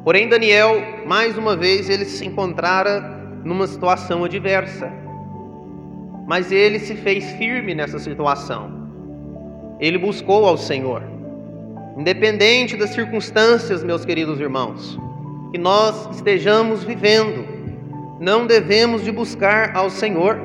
Porém, 0.03 0.27
Daniel, 0.27 0.81
mais 1.05 1.37
uma 1.37 1.55
vez, 1.55 1.87
ele 1.87 2.05
se 2.05 2.25
encontrara 2.25 3.01
numa 3.43 3.67
situação 3.67 4.23
adversa. 4.23 4.91
Mas 6.27 6.51
ele 6.51 6.79
se 6.79 6.95
fez 6.95 7.31
firme 7.33 7.75
nessa 7.75 7.99
situação 7.99 8.81
ele 9.81 9.97
buscou 9.97 10.45
ao 10.45 10.57
Senhor. 10.57 11.01
Independente 11.97 12.77
das 12.77 12.91
circunstâncias, 12.91 13.83
meus 13.83 14.05
queridos 14.05 14.39
irmãos, 14.39 14.97
que 15.51 15.57
nós 15.57 16.07
estejamos 16.15 16.83
vivendo, 16.83 17.43
não 18.21 18.45
devemos 18.45 19.03
de 19.03 19.11
buscar 19.11 19.75
ao 19.75 19.89
Senhor. 19.89 20.39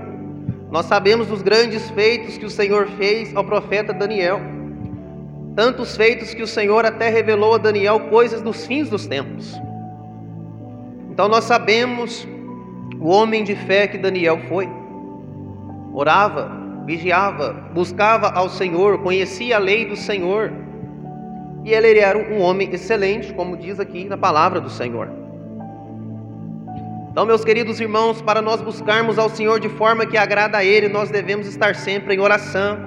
Nós 0.70 0.86
sabemos 0.86 1.26
dos 1.26 1.42
grandes 1.42 1.90
feitos 1.90 2.38
que 2.38 2.46
o 2.46 2.50
Senhor 2.50 2.88
fez 2.96 3.36
ao 3.36 3.44
profeta 3.44 3.92
Daniel. 3.92 4.40
Tantos 5.54 5.94
feitos 5.94 6.32
que 6.32 6.42
o 6.42 6.46
Senhor 6.46 6.86
até 6.86 7.10
revelou 7.10 7.54
a 7.54 7.58
Daniel 7.58 8.00
coisas 8.08 8.40
dos 8.40 8.64
fins 8.64 8.88
dos 8.88 9.06
tempos. 9.06 9.60
Então 11.10 11.28
nós 11.28 11.44
sabemos 11.44 12.26
o 12.98 13.08
homem 13.08 13.44
de 13.44 13.54
fé 13.54 13.86
que 13.86 13.98
Daniel 13.98 14.40
foi. 14.48 14.66
Orava, 15.92 16.50
vigiava, 16.86 17.52
buscava 17.74 18.30
ao 18.30 18.48
Senhor, 18.48 19.02
conhecia 19.02 19.56
a 19.56 19.58
lei 19.58 19.84
do 19.84 19.96
Senhor. 19.96 20.50
E 21.62 21.74
ele 21.74 21.98
era 21.98 22.16
um 22.16 22.40
homem 22.40 22.70
excelente, 22.72 23.34
como 23.34 23.54
diz 23.54 23.78
aqui 23.78 24.06
na 24.06 24.16
palavra 24.16 24.62
do 24.62 24.70
Senhor. 24.70 25.25
Então, 27.16 27.24
meus 27.24 27.46
queridos 27.46 27.80
irmãos, 27.80 28.20
para 28.20 28.42
nós 28.42 28.60
buscarmos 28.60 29.18
ao 29.18 29.30
Senhor 29.30 29.58
de 29.58 29.70
forma 29.70 30.04
que 30.04 30.18
agrada 30.18 30.58
a 30.58 30.62
Ele, 30.62 30.86
nós 30.86 31.08
devemos 31.08 31.46
estar 31.46 31.74
sempre 31.74 32.14
em 32.14 32.20
oração, 32.20 32.78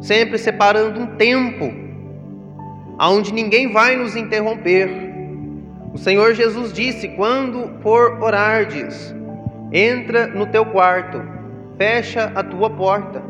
sempre 0.00 0.38
separando 0.38 0.98
um 0.98 1.06
tempo, 1.06 1.72
aonde 2.98 3.32
ninguém 3.32 3.72
vai 3.72 3.94
nos 3.94 4.16
interromper. 4.16 4.90
O 5.94 5.98
Senhor 5.98 6.34
Jesus 6.34 6.72
disse: 6.72 7.10
quando 7.10 7.80
for 7.80 8.20
orardes, 8.20 9.14
entra 9.72 10.26
no 10.26 10.46
teu 10.46 10.66
quarto, 10.66 11.22
fecha 11.78 12.32
a 12.34 12.42
tua 12.42 12.70
porta, 12.70 13.22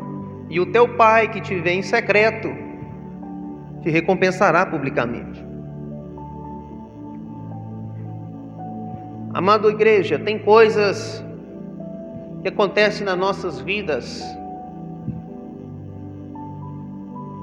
e 0.49 0.59
o 0.59 0.65
teu 0.65 0.87
pai 0.95 1.27
que 1.27 1.39
te 1.39 1.53
vê 1.53 1.73
em 1.73 1.83
secreto 1.83 2.51
te 3.83 3.91
recompensará 3.91 4.65
publicamente. 4.65 5.50
Amado 9.33 9.69
igreja, 9.69 10.19
tem 10.19 10.37
coisas 10.37 11.23
que 12.41 12.47
acontecem 12.47 13.05
nas 13.05 13.17
nossas 13.17 13.59
vidas 13.59 14.23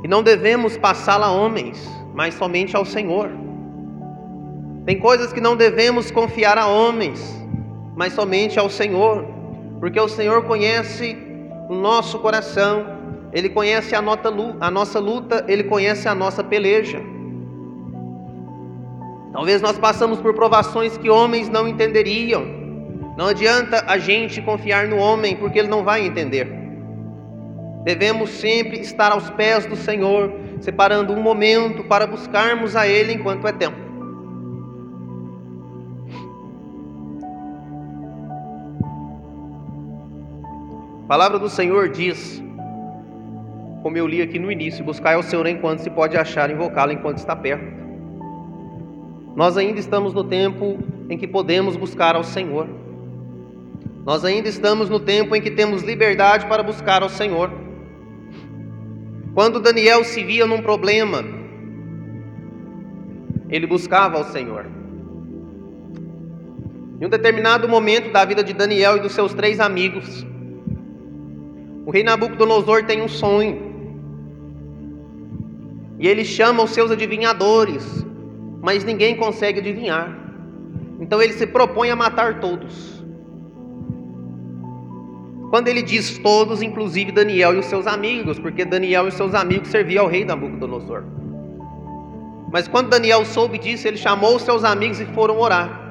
e 0.05 0.09
não 0.09 0.23
devemos 0.23 0.77
passá-la 0.77 1.27
a 1.27 1.33
homens, 1.33 1.89
mas 2.15 2.35
somente 2.35 2.77
ao 2.77 2.85
Senhor. 2.85 3.31
Tem 4.85 4.99
coisas 4.99 5.33
que 5.33 5.41
não 5.41 5.57
devemos 5.57 6.11
confiar 6.11 6.59
a 6.59 6.67
homens, 6.67 7.37
mas 7.97 8.13
somente 8.13 8.59
ao 8.59 8.71
Senhor, 8.71 9.25
porque 9.81 9.99
o 9.99 10.09
Senhor 10.09 10.45
conhece 10.45 11.17
o 11.69 11.75
nosso 11.75 12.19
coração 12.19 12.99
ele 13.33 13.51
conhece 13.51 13.95
a 13.95 14.01
nossa 14.71 14.99
luta, 14.99 15.45
Ele 15.47 15.65
conhece 15.65 16.09
a 16.09 16.15
nossa 16.15 16.43
peleja. 16.43 17.01
Talvez 19.33 19.61
nós 19.61 19.79
passamos 19.79 20.21
por 20.21 20.35
provações 20.35 20.97
que 20.97 21.11
homens 21.11 21.49
não 21.49 21.69
entenderiam. 21.69 22.45
Não 23.17 23.27
adianta 23.27 23.85
a 23.87 23.99
gente 23.99 24.41
confiar 24.41 24.87
no 24.87 24.97
homem, 24.97 25.37
porque 25.37 25.59
ele 25.59 25.69
não 25.69 25.85
vai 25.85 26.07
entender. 26.07 26.49
Devemos 27.85 28.31
sempre 28.31 28.81
estar 28.81 29.13
aos 29.13 29.29
pés 29.31 29.67
do 29.67 29.77
Senhor, 29.77 30.33
separando 30.61 31.13
um 31.13 31.23
momento 31.23 31.85
para 31.85 32.07
buscarmos 32.07 32.77
a 32.77 32.87
Ele 32.87 33.15
enquanto 33.15 33.47
é 33.47 33.53
tempo. 33.53 33.77
A 41.05 41.09
palavra 41.09 41.39
do 41.39 41.49
Senhor 41.49 41.89
diz 41.89 42.43
como 43.83 43.97
eu 43.97 44.07
li 44.07 44.21
aqui 44.21 44.39
no 44.39 44.51
início, 44.53 44.85
buscar 44.85 45.15
ao 45.15 45.23
Senhor 45.23 45.47
enquanto 45.47 45.79
se 45.79 45.89
pode 45.89 46.17
achar, 46.17 46.51
invocá-lo 46.51 46.93
enquanto 46.93 47.19
está 47.19 47.35
perto. 47.35 47.88
Nós 49.39 49.57
ainda 49.57 49.79
estamos 49.79 50.13
no 50.13 50.25
tempo 50.25 50.81
em 51.09 51.17
que 51.17 51.29
podemos 51.29 51.77
buscar 51.77 52.17
ao 52.17 52.25
Senhor. 52.25 52.67
Nós 54.05 54.25
ainda 54.25 54.49
estamos 54.49 54.91
no 54.91 54.99
tempo 54.99 55.37
em 55.37 55.41
que 55.41 55.53
temos 55.53 55.85
liberdade 55.85 56.45
para 56.47 56.61
buscar 56.61 57.05
ao 57.05 57.09
Senhor. 57.09 57.49
Quando 59.33 59.61
Daniel 59.61 60.03
se 60.03 60.25
via 60.25 60.45
num 60.45 60.61
problema, 60.61 61.23
ele 63.49 63.65
buscava 63.65 64.17
ao 64.19 64.25
Senhor. 64.25 64.67
Em 67.01 67.07
um 67.07 67.09
determinado 67.09 67.69
momento 67.69 68.11
da 68.11 68.25
vida 68.25 68.43
de 68.43 68.53
Daniel 68.53 68.97
e 68.97 69.01
dos 69.01 69.13
seus 69.13 69.33
três 69.35 69.61
amigos, 69.61 70.27
o 71.87 71.93
rei 71.93 72.03
Nabucodonosor 72.03 72.87
tem 72.87 73.01
um 73.03 73.09
sonho. 73.09 73.57
E 75.97 76.09
ele 76.09 76.25
chama 76.25 76.65
os 76.65 76.71
seus 76.71 76.91
adivinhadores, 76.91 78.08
mas 78.63 78.85
ninguém 78.85 79.17
consegue 79.17 79.61
adivinhar. 79.61 80.17
Então 81.01 81.23
ele 81.23 81.33
se 81.33 81.47
propõe 81.47 81.91
a 81.91 81.97
matar 81.97 82.41
todos. 82.41 82.99
Quando 85.51 85.69
ele 85.69 85.83
diz 85.83 86.19
todos, 86.19 86.61
inclusive 86.61 87.11
Daniel 87.11 87.55
e 87.55 87.59
os 87.59 87.67
seus 87.67 87.87
amigos, 87.87 88.39
porque 88.39 88.65
Daniel 88.65 89.07
e 89.07 89.09
os 89.09 89.15
seus 89.15 89.35
amigos 89.35 89.69
serviam 89.69 90.05
ao 90.05 90.11
rei 90.11 90.25
Nabucodonosor. 90.25 91.05
Mas 92.53 92.69
quando 92.69 92.89
Daniel 92.89 93.25
soube 93.25 93.59
disso, 93.59 93.89
ele 93.89 93.97
chamou 93.97 94.37
os 94.37 94.43
seus 94.43 94.65
amigos 94.65 95.01
e 95.01 95.07
foram 95.07 95.39
orar. 95.39 95.87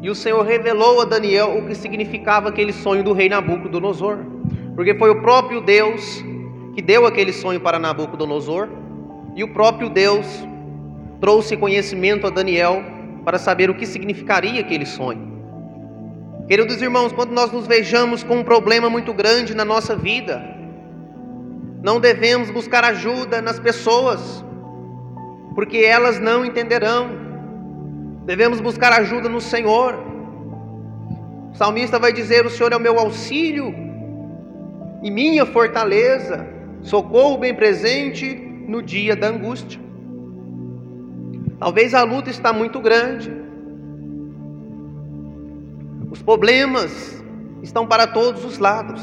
E 0.00 0.08
o 0.08 0.14
Senhor 0.14 0.44
revelou 0.44 1.00
a 1.00 1.04
Daniel 1.04 1.58
o 1.58 1.66
que 1.66 1.74
significava 1.74 2.50
aquele 2.50 2.72
sonho 2.72 3.02
do 3.02 3.12
rei 3.12 3.28
Nabucodonosor. 3.28 4.18
Porque 4.76 4.94
foi 4.94 5.10
o 5.10 5.20
próprio 5.22 5.60
Deus 5.60 6.22
que 6.78 6.82
deu 6.82 7.04
aquele 7.04 7.32
sonho 7.32 7.58
para 7.58 7.76
Nabucodonosor, 7.76 8.68
e 9.34 9.42
o 9.42 9.52
próprio 9.52 9.90
Deus 9.90 10.24
trouxe 11.20 11.56
conhecimento 11.56 12.26
a 12.26 12.30
Daniel 12.30 12.82
para 13.24 13.38
saber 13.38 13.70
o 13.70 13.74
que 13.74 13.86
significaria 13.86 14.60
aquele 14.60 14.86
sonho. 14.86 15.28
Queridos 16.46 16.80
irmãos, 16.80 17.12
quando 17.12 17.30
nós 17.32 17.52
nos 17.52 17.66
vejamos 17.66 18.22
com 18.22 18.36
um 18.36 18.44
problema 18.44 18.88
muito 18.88 19.12
grande 19.12 19.54
na 19.54 19.64
nossa 19.64 19.94
vida, 19.94 20.42
não 21.82 22.00
devemos 22.00 22.50
buscar 22.50 22.84
ajuda 22.84 23.42
nas 23.42 23.58
pessoas, 23.58 24.44
porque 25.54 25.78
elas 25.78 26.18
não 26.18 26.44
entenderão. 26.44 27.10
Devemos 28.24 28.60
buscar 28.60 28.92
ajuda 28.92 29.28
no 29.28 29.40
Senhor. 29.40 29.94
O 31.52 31.54
salmista 31.54 31.98
vai 31.98 32.12
dizer: 32.12 32.46
O 32.46 32.50
Senhor 32.50 32.72
é 32.72 32.76
o 32.76 32.80
meu 32.80 32.98
auxílio 32.98 33.74
e 35.02 35.10
minha 35.10 35.44
fortaleza, 35.44 36.46
socorro 36.80 37.38
bem 37.38 37.54
presente 37.54 38.34
no 38.66 38.82
dia 38.82 39.14
da 39.14 39.28
angústia. 39.28 39.87
Talvez 41.58 41.92
a 41.92 42.04
luta 42.04 42.30
está 42.30 42.52
muito 42.52 42.80
grande, 42.80 43.32
os 46.10 46.22
problemas 46.22 47.22
estão 47.62 47.86
para 47.86 48.06
todos 48.06 48.44
os 48.44 48.58
lados. 48.58 49.02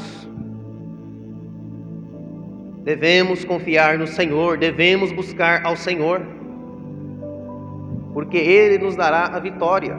Devemos 2.82 3.44
confiar 3.44 3.98
no 3.98 4.06
Senhor, 4.06 4.56
devemos 4.56 5.12
buscar 5.12 5.66
ao 5.66 5.76
Senhor, 5.76 6.22
porque 8.14 8.38
Ele 8.38 8.78
nos 8.78 8.96
dará 8.96 9.26
a 9.26 9.38
vitória. 9.38 9.94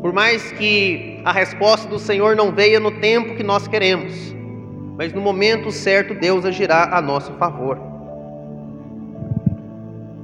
Por 0.00 0.12
mais 0.12 0.52
que 0.52 1.20
a 1.24 1.32
resposta 1.32 1.88
do 1.88 1.98
Senhor 1.98 2.36
não 2.36 2.52
venha 2.52 2.78
no 2.78 2.90
tempo 2.90 3.34
que 3.34 3.42
nós 3.42 3.66
queremos, 3.66 4.34
mas 4.96 5.12
no 5.12 5.20
momento 5.20 5.70
certo 5.70 6.14
Deus 6.14 6.44
agirá 6.44 6.96
a 6.96 7.02
nosso 7.02 7.32
favor. 7.32 7.78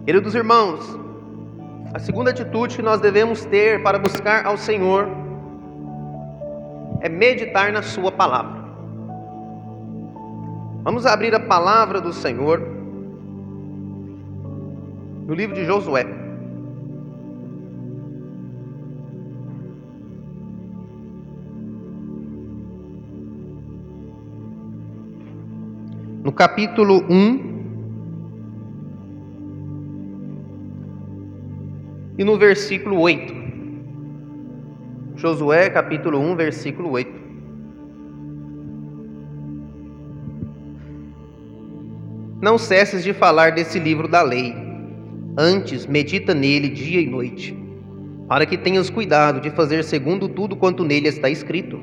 Queridos 0.04 0.34
irmãos, 0.34 1.05
a 1.92 1.98
segunda 1.98 2.30
atitude 2.30 2.76
que 2.76 2.82
nós 2.82 3.00
devemos 3.00 3.44
ter 3.44 3.82
para 3.82 3.98
buscar 3.98 4.44
ao 4.44 4.56
Senhor 4.56 5.08
é 7.00 7.08
meditar 7.08 7.72
na 7.72 7.82
Sua 7.82 8.10
palavra. 8.10 8.64
Vamos 10.82 11.06
abrir 11.06 11.34
a 11.34 11.40
palavra 11.40 12.00
do 12.00 12.12
Senhor 12.12 12.60
no 15.26 15.34
livro 15.34 15.54
de 15.54 15.64
Josué. 15.64 16.06
No 26.22 26.32
capítulo 26.32 27.04
1 27.08 27.45
e 32.18 32.24
no 32.24 32.38
versículo 32.38 32.98
8. 33.00 33.34
Josué 35.16 35.68
capítulo 35.68 36.18
1, 36.18 36.36
versículo 36.36 36.90
8. 36.90 37.26
Não 42.40 42.58
cesses 42.58 43.02
de 43.02 43.12
falar 43.12 43.52
desse 43.52 43.78
livro 43.78 44.08
da 44.08 44.22
lei, 44.22 44.54
antes 45.36 45.86
medita 45.86 46.34
nele 46.34 46.68
dia 46.68 47.00
e 47.00 47.06
noite, 47.06 47.56
para 48.28 48.46
que 48.46 48.56
tenhas 48.56 48.88
cuidado 48.88 49.40
de 49.40 49.50
fazer 49.50 49.84
segundo 49.84 50.28
tudo 50.28 50.56
quanto 50.56 50.84
nele 50.84 51.08
está 51.08 51.28
escrito. 51.28 51.78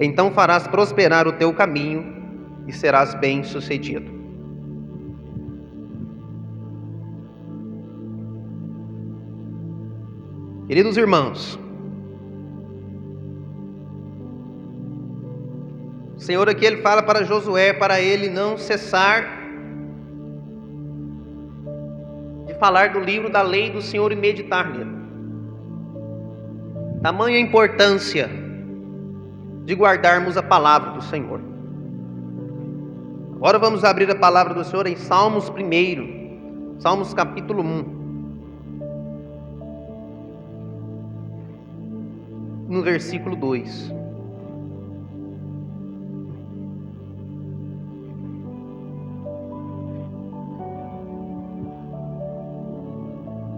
Então 0.00 0.32
farás 0.32 0.66
prosperar 0.66 1.26
o 1.26 1.32
teu 1.32 1.52
caminho 1.52 2.04
e 2.66 2.72
serás 2.72 3.14
bem-sucedido. 3.14 4.17
Queridos 10.68 10.98
irmãos, 10.98 11.58
O 16.18 16.20
Senhor 16.20 16.48
aqui 16.48 16.66
ele 16.66 16.82
fala 16.82 17.00
para 17.00 17.24
Josué 17.24 17.72
para 17.72 18.00
ele 18.00 18.28
não 18.28 18.58
cessar 18.58 19.22
de 22.44 22.54
falar 22.54 22.92
do 22.92 22.98
livro 22.98 23.30
da 23.30 23.40
lei 23.40 23.70
do 23.70 23.80
Senhor 23.80 24.10
e 24.10 24.16
meditar 24.16 24.68
nele. 24.68 24.98
Tamanha 27.00 27.38
importância 27.38 28.28
de 29.64 29.74
guardarmos 29.74 30.36
a 30.36 30.42
palavra 30.42 30.90
do 30.90 31.02
Senhor. 31.02 31.40
Agora 33.36 33.60
vamos 33.60 33.84
abrir 33.84 34.10
a 34.10 34.16
palavra 34.16 34.54
do 34.54 34.64
Senhor 34.64 34.88
em 34.88 34.96
Salmos 34.96 35.48
1, 35.48 36.80
Salmos 36.80 37.14
capítulo 37.14 37.62
1. 37.62 37.97
No 42.68 42.82
versículo 42.82 43.34
2. 43.34 43.94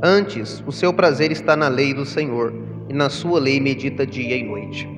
Antes, 0.01 0.63
o 0.65 0.71
seu 0.71 0.95
prazer 0.95 1.33
está 1.33 1.57
na 1.57 1.67
lei 1.67 1.93
do 1.93 2.07
Senhor, 2.07 2.55
e 2.89 2.93
na 2.95 3.11
sua 3.11 3.41
lei 3.41 3.59
medita 3.59 4.07
dia 4.07 4.37
e 4.37 4.45
noite. 4.45 4.89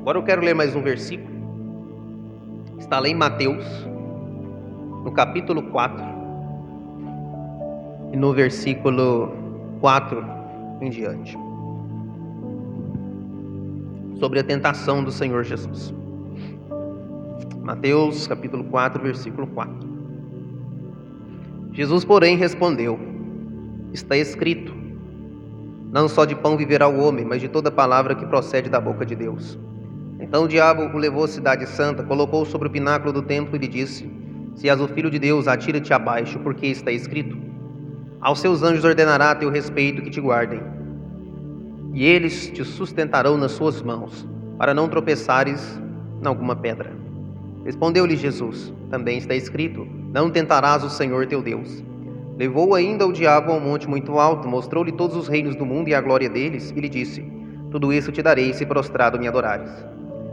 Agora 0.00 0.18
eu 0.18 0.22
quero 0.22 0.42
ler 0.42 0.54
mais 0.54 0.76
um 0.76 0.80
versículo. 0.80 1.34
Está 2.78 3.00
lá 3.00 3.08
em 3.08 3.14
Mateus, 3.14 3.66
no 5.02 5.10
capítulo 5.10 5.60
4, 5.64 6.04
e 8.12 8.16
no 8.16 8.32
versículo 8.32 9.32
4 9.80 10.43
em 10.80 10.90
diante. 10.90 11.36
Sobre 14.18 14.40
a 14.40 14.44
tentação 14.44 15.02
do 15.02 15.10
Senhor 15.10 15.44
Jesus. 15.44 15.92
Mateus, 17.62 18.26
capítulo 18.26 18.64
4, 18.64 19.02
versículo 19.02 19.46
4. 19.46 19.74
Jesus, 21.72 22.04
porém, 22.04 22.36
respondeu: 22.36 22.98
Está 23.92 24.16
escrito: 24.16 24.74
Não 25.90 26.08
só 26.08 26.24
de 26.24 26.34
pão 26.34 26.56
viverá 26.56 26.86
o 26.86 27.00
homem, 27.00 27.24
mas 27.24 27.40
de 27.40 27.48
toda 27.48 27.70
palavra 27.70 28.14
que 28.14 28.26
procede 28.26 28.68
da 28.68 28.80
boca 28.80 29.04
de 29.04 29.14
Deus. 29.16 29.58
Então 30.20 30.44
o 30.44 30.48
diabo 30.48 30.82
o 30.82 30.98
levou 30.98 31.24
à 31.24 31.28
cidade 31.28 31.66
santa, 31.68 32.02
colocou 32.02 32.44
sobre 32.44 32.68
o 32.68 32.70
pináculo 32.70 33.12
do 33.12 33.22
templo 33.22 33.56
e 33.56 33.58
lhe 33.58 33.68
disse: 33.68 34.10
Se 34.54 34.68
és 34.68 34.80
o 34.80 34.88
filho 34.88 35.10
de 35.10 35.18
Deus, 35.18 35.48
atira-te 35.48 35.92
abaixo, 35.92 36.38
porque 36.40 36.66
está 36.66 36.92
escrito: 36.92 37.36
Aos 38.24 38.40
seus 38.40 38.62
anjos 38.62 38.86
ordenará 38.86 39.32
a 39.32 39.34
teu 39.34 39.50
respeito 39.50 40.00
que 40.00 40.08
te 40.08 40.18
guardem, 40.18 40.62
e 41.92 42.06
eles 42.06 42.48
te 42.48 42.64
sustentarão 42.64 43.36
nas 43.36 43.52
suas 43.52 43.82
mãos, 43.82 44.26
para 44.56 44.72
não 44.72 44.88
tropeçares 44.88 45.78
em 46.22 46.26
alguma 46.26 46.56
pedra. 46.56 46.90
Respondeu-lhe 47.66 48.16
Jesus: 48.16 48.72
Também 48.88 49.18
está 49.18 49.34
escrito: 49.34 49.86
Não 50.10 50.30
tentarás 50.30 50.82
o 50.82 50.88
Senhor 50.88 51.26
teu 51.26 51.42
Deus. 51.42 51.84
Levou 52.38 52.74
ainda 52.74 53.06
o 53.06 53.12
diabo 53.12 53.52
a 53.52 53.56
um 53.56 53.60
monte 53.60 53.86
muito 53.86 54.18
alto, 54.18 54.48
mostrou-lhe 54.48 54.92
todos 54.92 55.14
os 55.14 55.28
reinos 55.28 55.54
do 55.54 55.66
mundo 55.66 55.88
e 55.88 55.94
a 55.94 56.00
glória 56.00 56.30
deles, 56.30 56.72
e 56.74 56.80
lhe 56.80 56.88
disse: 56.88 57.30
Tudo 57.70 57.92
isso 57.92 58.10
te 58.10 58.22
darei 58.22 58.54
se 58.54 58.64
prostrado 58.64 59.18
me 59.18 59.28
adorares. 59.28 59.70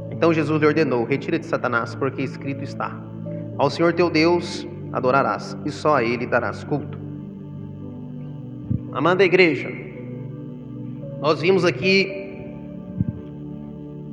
Então 0.09 0.31
Jesus 0.31 0.61
lhe 0.61 0.65
ordenou: 0.65 1.03
Retira-te, 1.03 1.45
Satanás, 1.45 1.93
porque 1.93 2.21
escrito 2.21 2.63
está: 2.63 2.97
Ao 3.57 3.69
Senhor 3.69 3.91
teu 3.91 4.09
Deus 4.09 4.65
adorarás, 4.93 5.57
e 5.65 5.71
só 5.71 5.97
a 5.97 6.03
ele 6.05 6.25
darás 6.25 6.63
culto. 6.63 7.00
Amada 8.93 9.23
igreja, 9.23 9.71
nós 11.21 11.39
vimos 11.39 11.63
aqui 11.63 12.11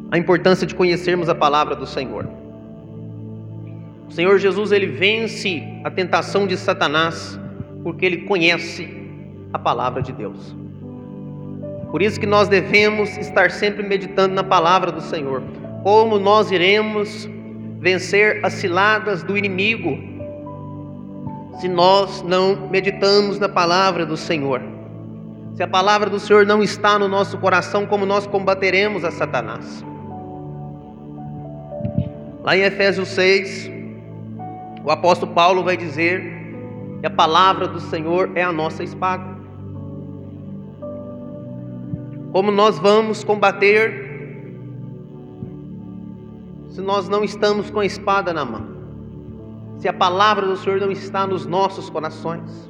a 0.08 0.16
importância 0.16 0.64
de 0.64 0.72
conhecermos 0.72 1.28
a 1.28 1.34
palavra 1.34 1.74
do 1.74 1.84
Senhor. 1.84 2.28
O 4.08 4.12
Senhor 4.12 4.38
Jesus 4.38 4.70
ele 4.70 4.86
vence 4.86 5.64
a 5.82 5.90
tentação 5.90 6.46
de 6.46 6.56
Satanás 6.56 7.38
porque 7.82 8.06
ele 8.06 8.18
conhece 8.18 8.88
a 9.52 9.58
palavra 9.58 10.00
de 10.00 10.12
Deus. 10.12 10.54
Por 11.90 12.00
isso 12.00 12.20
que 12.20 12.26
nós 12.26 12.46
devemos 12.46 13.16
estar 13.16 13.50
sempre 13.50 13.82
meditando 13.82 14.32
na 14.32 14.44
palavra 14.44 14.92
do 14.92 15.00
Senhor. 15.00 15.42
Como 15.82 16.20
nós 16.20 16.52
iremos 16.52 17.28
vencer 17.80 18.44
as 18.44 18.52
ciladas 18.52 19.24
do 19.24 19.36
inimigo 19.36 19.98
se 21.58 21.68
nós 21.68 22.22
não 22.22 22.68
meditamos 22.70 23.38
na 23.38 23.48
palavra 23.48 24.06
do 24.06 24.16
Senhor? 24.16 24.62
Se 25.54 25.62
a 25.62 25.66
palavra 25.66 26.08
do 26.08 26.20
Senhor 26.20 26.46
não 26.46 26.62
está 26.62 26.98
no 26.98 27.08
nosso 27.08 27.36
coração, 27.38 27.84
como 27.84 28.06
nós 28.06 28.28
combateremos 28.28 29.04
a 29.04 29.10
Satanás? 29.10 29.84
Lá 32.44 32.56
em 32.56 32.60
Efésios 32.60 33.08
6, 33.08 33.70
o 34.84 34.90
apóstolo 34.90 35.32
Paulo 35.32 35.64
vai 35.64 35.76
dizer 35.76 36.22
que 37.00 37.06
a 37.06 37.10
palavra 37.10 37.66
do 37.66 37.80
Senhor 37.80 38.30
é 38.36 38.42
a 38.42 38.52
nossa 38.52 38.84
espada. 38.84 39.36
Como 42.30 42.52
nós 42.52 42.78
vamos 42.78 43.24
combater 43.24 44.06
se 46.70 46.80
nós 46.80 47.08
não 47.08 47.24
estamos 47.24 47.68
com 47.68 47.80
a 47.80 47.86
espada 47.86 48.32
na 48.32 48.44
mão? 48.44 48.77
Se 49.78 49.88
a 49.88 49.92
palavra 49.92 50.44
do 50.44 50.56
Senhor 50.56 50.80
não 50.80 50.90
está 50.90 51.24
nos 51.24 51.46
nossos 51.46 51.88
corações? 51.88 52.68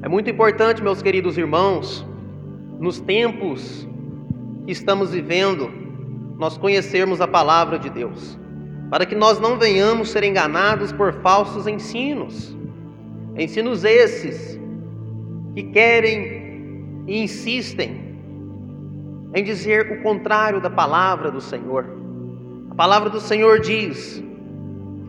É 0.00 0.08
muito 0.08 0.30
importante, 0.30 0.80
meus 0.80 1.02
queridos 1.02 1.36
irmãos, 1.36 2.06
nos 2.78 3.00
tempos 3.00 3.88
que 4.64 4.70
estamos 4.70 5.10
vivendo, 5.10 5.68
nós 6.38 6.56
conhecermos 6.56 7.20
a 7.20 7.26
palavra 7.26 7.80
de 7.80 7.90
Deus, 7.90 8.38
para 8.90 9.04
que 9.04 9.16
nós 9.16 9.40
não 9.40 9.58
venhamos 9.58 10.10
ser 10.10 10.22
enganados 10.22 10.92
por 10.92 11.12
falsos 11.14 11.66
ensinos. 11.66 12.56
Ensinos 13.36 13.82
esses 13.82 14.60
que 15.52 15.64
querem 15.64 17.02
e 17.08 17.24
insistem 17.24 18.04
em 19.34 19.42
dizer 19.42 19.90
o 19.90 20.02
contrário 20.02 20.60
da 20.60 20.70
palavra 20.70 21.28
do 21.28 21.40
Senhor. 21.40 21.86
A 22.70 22.74
palavra 22.76 23.10
do 23.10 23.20
Senhor 23.20 23.58
diz: 23.58 24.22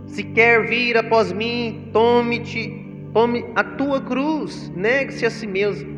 Se 0.05 0.23
quer 0.23 0.67
vir 0.67 0.97
após 0.97 1.31
mim, 1.31 1.89
tome-te, 1.91 2.85
tome 3.13 3.45
a 3.55 3.63
tua 3.63 4.01
cruz, 4.01 4.71
negue-se 4.75 5.25
a 5.25 5.29
si 5.29 5.47
mesmo 5.47 5.95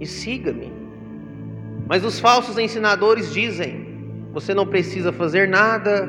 e 0.00 0.06
siga-me. 0.06 0.72
Mas 1.88 2.04
os 2.04 2.18
falsos 2.18 2.58
ensinadores 2.58 3.32
dizem: 3.32 3.86
Você 4.32 4.54
não 4.54 4.66
precisa 4.66 5.12
fazer 5.12 5.48
nada, 5.48 6.08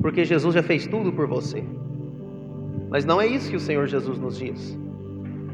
porque 0.00 0.24
Jesus 0.24 0.54
já 0.54 0.62
fez 0.62 0.86
tudo 0.86 1.12
por 1.12 1.26
você. 1.26 1.64
Mas 2.90 3.04
não 3.04 3.20
é 3.20 3.26
isso 3.26 3.50
que 3.50 3.56
o 3.56 3.60
Senhor 3.60 3.86
Jesus 3.86 4.18
nos 4.18 4.38
diz. 4.38 4.78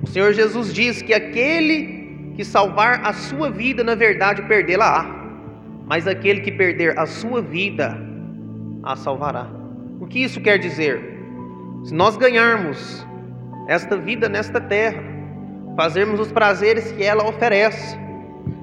O 0.02 0.06
Senhor 0.06 0.32
Jesus 0.32 0.74
diz 0.74 1.00
que 1.02 1.14
aquele 1.14 2.32
que 2.34 2.44
salvar 2.44 3.04
a 3.04 3.12
sua 3.12 3.50
vida, 3.50 3.84
na 3.84 3.94
verdade, 3.94 4.42
perdê-la-á. 4.42 5.18
Mas 5.86 6.06
aquele 6.06 6.40
que 6.40 6.52
perder 6.52 6.98
a 6.98 7.06
sua 7.06 7.40
vida, 7.40 7.98
a 8.82 8.96
salvará. 8.96 9.59
O 10.00 10.06
que 10.06 10.24
isso 10.24 10.40
quer 10.40 10.58
dizer? 10.58 11.20
Se 11.84 11.92
nós 11.92 12.16
ganharmos 12.16 13.06
esta 13.68 13.98
vida 13.98 14.30
nesta 14.30 14.58
terra, 14.58 15.02
fazermos 15.76 16.18
os 16.18 16.32
prazeres 16.32 16.90
que 16.92 17.04
ela 17.04 17.28
oferece, 17.28 17.98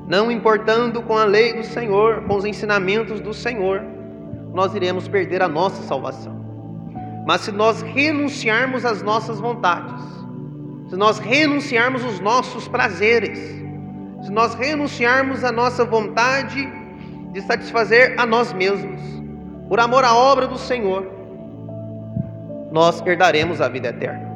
não 0.07 0.31
importando 0.31 1.03
com 1.03 1.15
a 1.15 1.25
lei 1.25 1.53
do 1.53 1.63
Senhor, 1.63 2.23
com 2.23 2.35
os 2.35 2.43
ensinamentos 2.43 3.21
do 3.21 3.35
Senhor, 3.35 3.83
nós 4.51 4.73
iremos 4.73 5.07
perder 5.07 5.43
a 5.43 5.47
nossa 5.47 5.83
salvação. 5.83 6.35
Mas 7.27 7.41
se 7.41 7.51
nós 7.51 7.83
renunciarmos 7.83 8.83
às 8.83 9.03
nossas 9.03 9.39
vontades, 9.39 10.03
se 10.89 10.95
nós 10.95 11.19
renunciarmos 11.19 12.03
os 12.03 12.19
nossos 12.19 12.67
prazeres, 12.67 13.37
se 14.23 14.31
nós 14.31 14.55
renunciarmos 14.55 15.43
à 15.43 15.51
nossa 15.51 15.85
vontade 15.85 16.67
de 17.31 17.41
satisfazer 17.41 18.19
a 18.19 18.25
nós 18.25 18.51
mesmos, 18.53 18.99
por 19.69 19.79
amor 19.79 20.03
à 20.03 20.15
obra 20.15 20.47
do 20.47 20.57
Senhor, 20.57 21.16
nós 22.71 23.01
herdaremos 23.05 23.61
a 23.61 23.67
vida 23.67 23.89
eterna. 23.89 24.27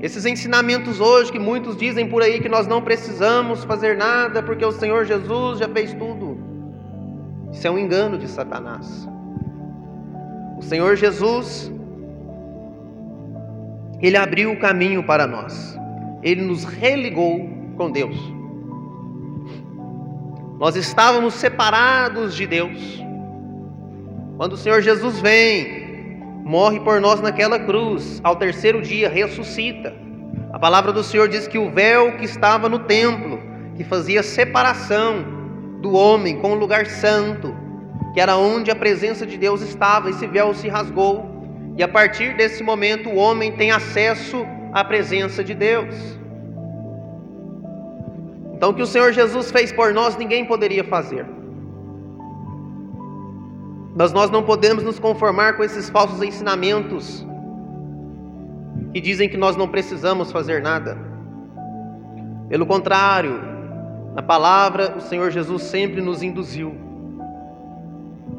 Esses 0.00 0.24
ensinamentos 0.24 1.00
hoje 1.00 1.30
que 1.30 1.38
muitos 1.38 1.76
dizem 1.76 2.08
por 2.08 2.22
aí 2.22 2.40
que 2.40 2.48
nós 2.48 2.66
não 2.66 2.80
precisamos 2.80 3.64
fazer 3.64 3.96
nada 3.96 4.42
porque 4.42 4.64
o 4.64 4.72
Senhor 4.72 5.04
Jesus 5.04 5.58
já 5.58 5.68
fez 5.68 5.92
tudo. 5.92 6.38
Isso 7.52 7.66
é 7.66 7.70
um 7.70 7.78
engano 7.78 8.16
de 8.16 8.26
Satanás. 8.26 9.06
O 10.56 10.62
Senhor 10.62 10.96
Jesus 10.96 11.70
ele 14.00 14.16
abriu 14.16 14.52
o 14.52 14.58
caminho 14.58 15.02
para 15.02 15.26
nós. 15.26 15.78
Ele 16.22 16.42
nos 16.42 16.64
religou 16.64 17.48
com 17.76 17.90
Deus. 17.90 18.16
Nós 20.58 20.76
estávamos 20.76 21.34
separados 21.34 22.34
de 22.34 22.46
Deus. 22.46 23.04
Quando 24.36 24.54
o 24.54 24.56
Senhor 24.56 24.80
Jesus 24.80 25.20
vem, 25.20 25.79
morre 26.50 26.80
por 26.80 27.00
nós 27.00 27.20
naquela 27.20 27.60
cruz, 27.60 28.20
ao 28.24 28.34
terceiro 28.34 28.82
dia 28.82 29.08
ressuscita. 29.08 29.94
A 30.52 30.58
palavra 30.58 30.92
do 30.92 31.04
Senhor 31.04 31.28
diz 31.28 31.46
que 31.46 31.56
o 31.56 31.70
véu 31.70 32.16
que 32.16 32.24
estava 32.24 32.68
no 32.68 32.80
templo, 32.80 33.40
que 33.76 33.84
fazia 33.84 34.20
separação 34.20 35.24
do 35.80 35.92
homem 35.92 36.38
com 36.40 36.50
o 36.50 36.56
lugar 36.56 36.86
santo, 36.86 37.54
que 38.12 38.20
era 38.20 38.36
onde 38.36 38.68
a 38.68 38.74
presença 38.74 39.24
de 39.24 39.38
Deus 39.38 39.62
estava, 39.62 40.10
esse 40.10 40.26
véu 40.26 40.52
se 40.52 40.68
rasgou, 40.68 41.24
e 41.78 41.84
a 41.84 41.88
partir 41.88 42.36
desse 42.36 42.64
momento 42.64 43.08
o 43.08 43.14
homem 43.14 43.52
tem 43.52 43.70
acesso 43.70 44.44
à 44.72 44.82
presença 44.82 45.44
de 45.44 45.54
Deus. 45.54 46.18
Então, 48.54 48.70
o 48.70 48.74
que 48.74 48.82
o 48.82 48.86
Senhor 48.86 49.12
Jesus 49.12 49.52
fez 49.52 49.70
por 49.70 49.94
nós, 49.94 50.16
ninguém 50.16 50.44
poderia 50.44 50.82
fazer. 50.82 51.24
Mas 53.94 54.12
nós 54.12 54.30
não 54.30 54.42
podemos 54.42 54.84
nos 54.84 54.98
conformar 54.98 55.56
com 55.56 55.64
esses 55.64 55.90
falsos 55.90 56.22
ensinamentos 56.22 57.26
que 58.92 59.00
dizem 59.00 59.28
que 59.28 59.36
nós 59.36 59.56
não 59.56 59.68
precisamos 59.68 60.30
fazer 60.32 60.62
nada. 60.62 60.96
Pelo 62.48 62.66
contrário, 62.66 63.40
na 64.14 64.22
palavra, 64.22 64.94
o 64.96 65.00
Senhor 65.00 65.30
Jesus 65.30 65.62
sempre 65.62 66.00
nos 66.00 66.22
induziu 66.22 66.74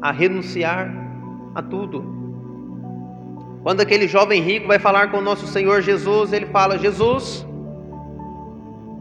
a 0.00 0.10
renunciar 0.10 0.92
a 1.54 1.62
tudo. 1.62 2.04
Quando 3.62 3.80
aquele 3.80 4.08
jovem 4.08 4.42
rico 4.42 4.66
vai 4.66 4.78
falar 4.78 5.10
com 5.10 5.18
o 5.18 5.22
nosso 5.22 5.46
Senhor 5.46 5.80
Jesus, 5.80 6.32
ele 6.32 6.46
fala: 6.46 6.78
Jesus, 6.78 7.46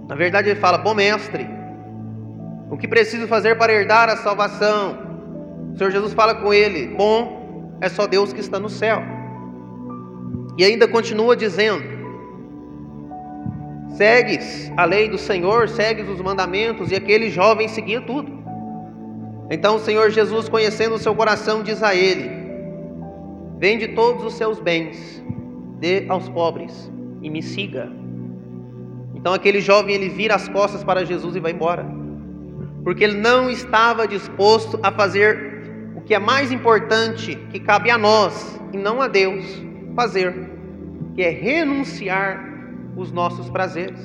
na 0.08 0.16
verdade, 0.16 0.50
ele 0.50 0.60
fala: 0.60 0.78
Bom 0.78 0.94
mestre, 0.94 1.50
o 2.70 2.78
que 2.78 2.88
preciso 2.88 3.28
fazer 3.28 3.58
para 3.58 3.74
herdar 3.74 4.08
a 4.08 4.18
salvação? 4.18 5.11
O 5.74 5.78
Senhor 5.78 5.92
Jesus 5.92 6.14
fala 6.14 6.36
com 6.36 6.54
ele: 6.54 6.88
Bom, 6.96 7.78
é 7.82 7.90
só 7.90 8.08
Deus 8.08 8.32
que 8.32 8.40
está 8.40 8.60
no 8.60 8.70
céu. 8.70 9.02
E 10.58 10.64
ainda 10.64 10.88
continua 10.88 11.36
dizendo: 11.36 11.84
Segues 13.96 14.72
a 14.78 14.86
lei 14.86 15.10
do 15.10 15.18
Senhor, 15.18 15.68
segues 15.68 16.08
os 16.08 16.22
mandamentos, 16.22 16.92
e 16.92 16.96
aquele 16.96 17.30
jovem 17.30 17.68
seguia 17.68 18.02
tudo. 18.02 18.42
Então 19.50 19.76
o 19.76 19.80
Senhor 19.80 20.10
Jesus, 20.10 20.48
conhecendo 20.48 20.96
o 20.96 21.00
seu 21.00 21.14
coração, 21.16 21.64
diz 21.64 21.82
a 21.84 21.96
ele: 21.96 22.30
Vende 23.60 23.90
todos 23.90 24.24
os 24.24 24.34
seus 24.36 24.60
bens, 24.60 25.24
dê 25.80 26.06
aos 26.08 26.30
pobres 26.30 26.92
e 27.22 27.30
me 27.30 27.42
siga. 27.42 27.92
Então 29.14 29.34
aquele 29.34 29.62
jovem 29.62 29.96
ele 29.96 30.10
vira 30.10 30.36
as 30.36 30.48
costas 30.48 30.84
para 30.84 31.06
Jesus 31.06 31.36
e 31.36 31.40
vai 31.40 31.52
embora. 31.52 31.86
Porque 32.84 33.04
ele 33.04 33.18
não 33.18 33.50
estava 33.50 34.08
disposto 34.08 34.80
a 34.82 34.92
fazer 34.92 35.51
que 36.12 36.16
é 36.16 36.20
mais 36.20 36.52
importante 36.52 37.38
que 37.54 37.58
cabe 37.58 37.90
a 37.90 37.98
nós 37.98 38.60
e 38.74 38.78
não 38.78 39.02
a 39.02 39.08
Deus 39.08 39.46
fazer, 39.96 40.36
que 41.16 41.22
é 41.22 41.30
renunciar 41.30 42.38
os 42.98 43.14
nossos 43.14 43.50
prazeres. 43.50 43.98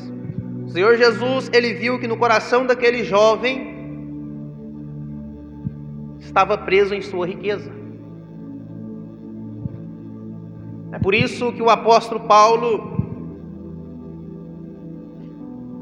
O 0.64 0.68
Senhor 0.68 0.96
Jesus, 0.96 1.50
ele 1.52 1.74
viu 1.74 1.98
que 1.98 2.06
no 2.06 2.16
coração 2.16 2.64
daquele 2.64 3.02
jovem 3.02 3.74
estava 6.20 6.56
preso 6.56 6.94
em 6.94 7.02
sua 7.02 7.26
riqueza. 7.26 7.72
É 10.92 11.00
por 11.00 11.12
isso 11.12 11.52
que 11.54 11.60
o 11.60 11.70
apóstolo 11.70 12.20
Paulo 12.20 12.88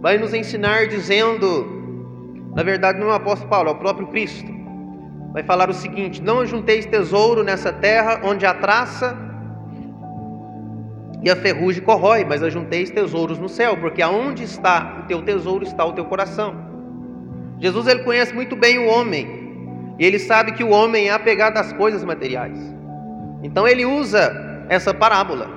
vai 0.00 0.16
nos 0.16 0.32
ensinar 0.32 0.86
dizendo, 0.86 1.66
na 2.56 2.62
verdade 2.62 2.98
não 2.98 3.08
é 3.08 3.12
o 3.12 3.16
apóstolo 3.16 3.50
Paulo, 3.50 3.68
é 3.68 3.72
o 3.72 3.78
próprio 3.78 4.06
Cristo. 4.06 4.53
Vai 5.34 5.42
falar 5.42 5.68
o 5.68 5.74
seguinte: 5.74 6.22
Não 6.22 6.38
ajunteis 6.40 6.86
tesouro 6.86 7.42
nessa 7.42 7.72
terra 7.72 8.20
onde 8.22 8.46
a 8.46 8.54
traça 8.54 9.18
e 11.20 11.28
a 11.28 11.34
ferrugem 11.34 11.82
corrói, 11.82 12.24
mas 12.24 12.40
ajunteis 12.40 12.88
tesouros 12.88 13.36
no 13.36 13.48
céu, 13.48 13.76
porque 13.78 14.00
aonde 14.00 14.44
está 14.44 15.00
o 15.02 15.08
teu 15.08 15.22
tesouro 15.22 15.64
está 15.64 15.84
o 15.84 15.92
teu 15.92 16.04
coração. 16.04 16.54
Jesus 17.58 17.88
ele 17.88 18.04
conhece 18.04 18.32
muito 18.32 18.54
bem 18.54 18.78
o 18.78 18.86
homem. 18.86 19.42
E 19.98 20.04
ele 20.04 20.18
sabe 20.18 20.52
que 20.52 20.62
o 20.62 20.70
homem 20.70 21.08
é 21.08 21.12
apegado 21.12 21.56
às 21.56 21.72
coisas 21.72 22.04
materiais. 22.04 22.58
Então 23.42 23.66
ele 23.66 23.84
usa 23.84 24.66
essa 24.68 24.94
parábola. 24.94 25.48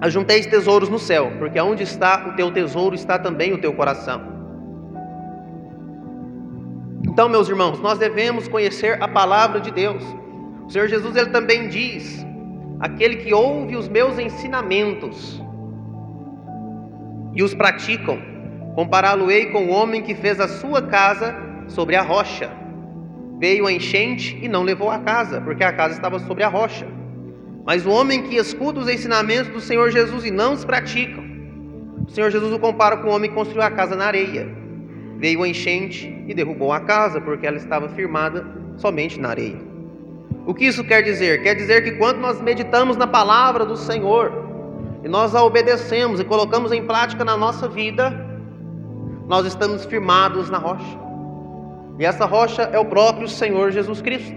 Ajunteis 0.00 0.46
tesouros 0.46 0.88
no 0.88 0.98
céu, 0.98 1.32
porque 1.38 1.60
onde 1.60 1.82
está 1.82 2.28
o 2.28 2.32
teu 2.34 2.52
tesouro 2.52 2.94
está 2.94 3.18
também 3.18 3.52
o 3.52 3.58
teu 3.58 3.72
coração. 3.72 4.39
Então, 7.10 7.28
meus 7.28 7.48
irmãos, 7.48 7.80
nós 7.80 7.98
devemos 7.98 8.46
conhecer 8.46 9.02
a 9.02 9.08
palavra 9.08 9.60
de 9.60 9.72
Deus. 9.72 10.00
O 10.64 10.70
Senhor 10.70 10.86
Jesus 10.86 11.16
ele 11.16 11.30
também 11.30 11.68
diz: 11.68 12.24
aquele 12.78 13.16
que 13.16 13.34
ouve 13.34 13.76
os 13.76 13.88
meus 13.88 14.16
ensinamentos 14.16 15.42
e 17.34 17.42
os 17.42 17.52
praticam, 17.52 18.16
compará-lo-ei 18.76 19.46
com 19.46 19.66
o 19.66 19.70
homem 19.70 20.02
que 20.02 20.14
fez 20.14 20.38
a 20.38 20.46
sua 20.46 20.82
casa 20.82 21.34
sobre 21.66 21.96
a 21.96 22.02
rocha. 22.02 22.48
Veio 23.40 23.66
a 23.66 23.72
enchente 23.72 24.38
e 24.40 24.48
não 24.48 24.62
levou 24.62 24.88
a 24.88 25.00
casa, 25.00 25.40
porque 25.40 25.64
a 25.64 25.72
casa 25.72 25.94
estava 25.94 26.20
sobre 26.20 26.44
a 26.44 26.48
rocha. 26.48 26.86
Mas 27.66 27.84
o 27.84 27.90
homem 27.90 28.22
que 28.22 28.36
escuta 28.36 28.78
os 28.78 28.88
ensinamentos 28.88 29.52
do 29.52 29.60
Senhor 29.60 29.90
Jesus 29.90 30.24
e 30.24 30.30
não 30.30 30.52
os 30.52 30.64
pratica, 30.64 31.20
o 32.06 32.10
Senhor 32.10 32.30
Jesus 32.30 32.52
o 32.52 32.58
compara 32.58 32.98
com 32.98 33.08
o 33.08 33.12
homem 33.12 33.28
que 33.28 33.36
construiu 33.36 33.62
a 33.62 33.70
casa 33.70 33.96
na 33.96 34.06
areia. 34.06 34.48
Veio 35.18 35.42
a 35.42 35.48
enchente 35.48 36.19
e 36.30 36.34
derrubou 36.34 36.72
a 36.72 36.78
casa, 36.78 37.20
porque 37.20 37.44
ela 37.44 37.56
estava 37.56 37.88
firmada 37.88 38.46
somente 38.76 39.18
na 39.18 39.30
areia. 39.30 39.58
O 40.46 40.54
que 40.54 40.64
isso 40.64 40.84
quer 40.84 41.02
dizer? 41.02 41.42
Quer 41.42 41.56
dizer 41.56 41.82
que 41.82 41.90
quando 41.98 42.18
nós 42.18 42.40
meditamos 42.40 42.96
na 42.96 43.04
palavra 43.04 43.66
do 43.66 43.76
Senhor 43.76 44.32
e 45.02 45.08
nós 45.08 45.34
a 45.34 45.42
obedecemos 45.42 46.20
e 46.20 46.24
colocamos 46.24 46.70
em 46.70 46.86
prática 46.86 47.24
na 47.24 47.36
nossa 47.36 47.68
vida, 47.68 48.14
nós 49.26 49.44
estamos 49.44 49.84
firmados 49.84 50.48
na 50.48 50.58
rocha. 50.58 51.00
E 51.98 52.04
essa 52.04 52.26
rocha 52.26 52.62
é 52.62 52.78
o 52.78 52.84
próprio 52.84 53.26
Senhor 53.26 53.72
Jesus 53.72 54.00
Cristo, 54.00 54.32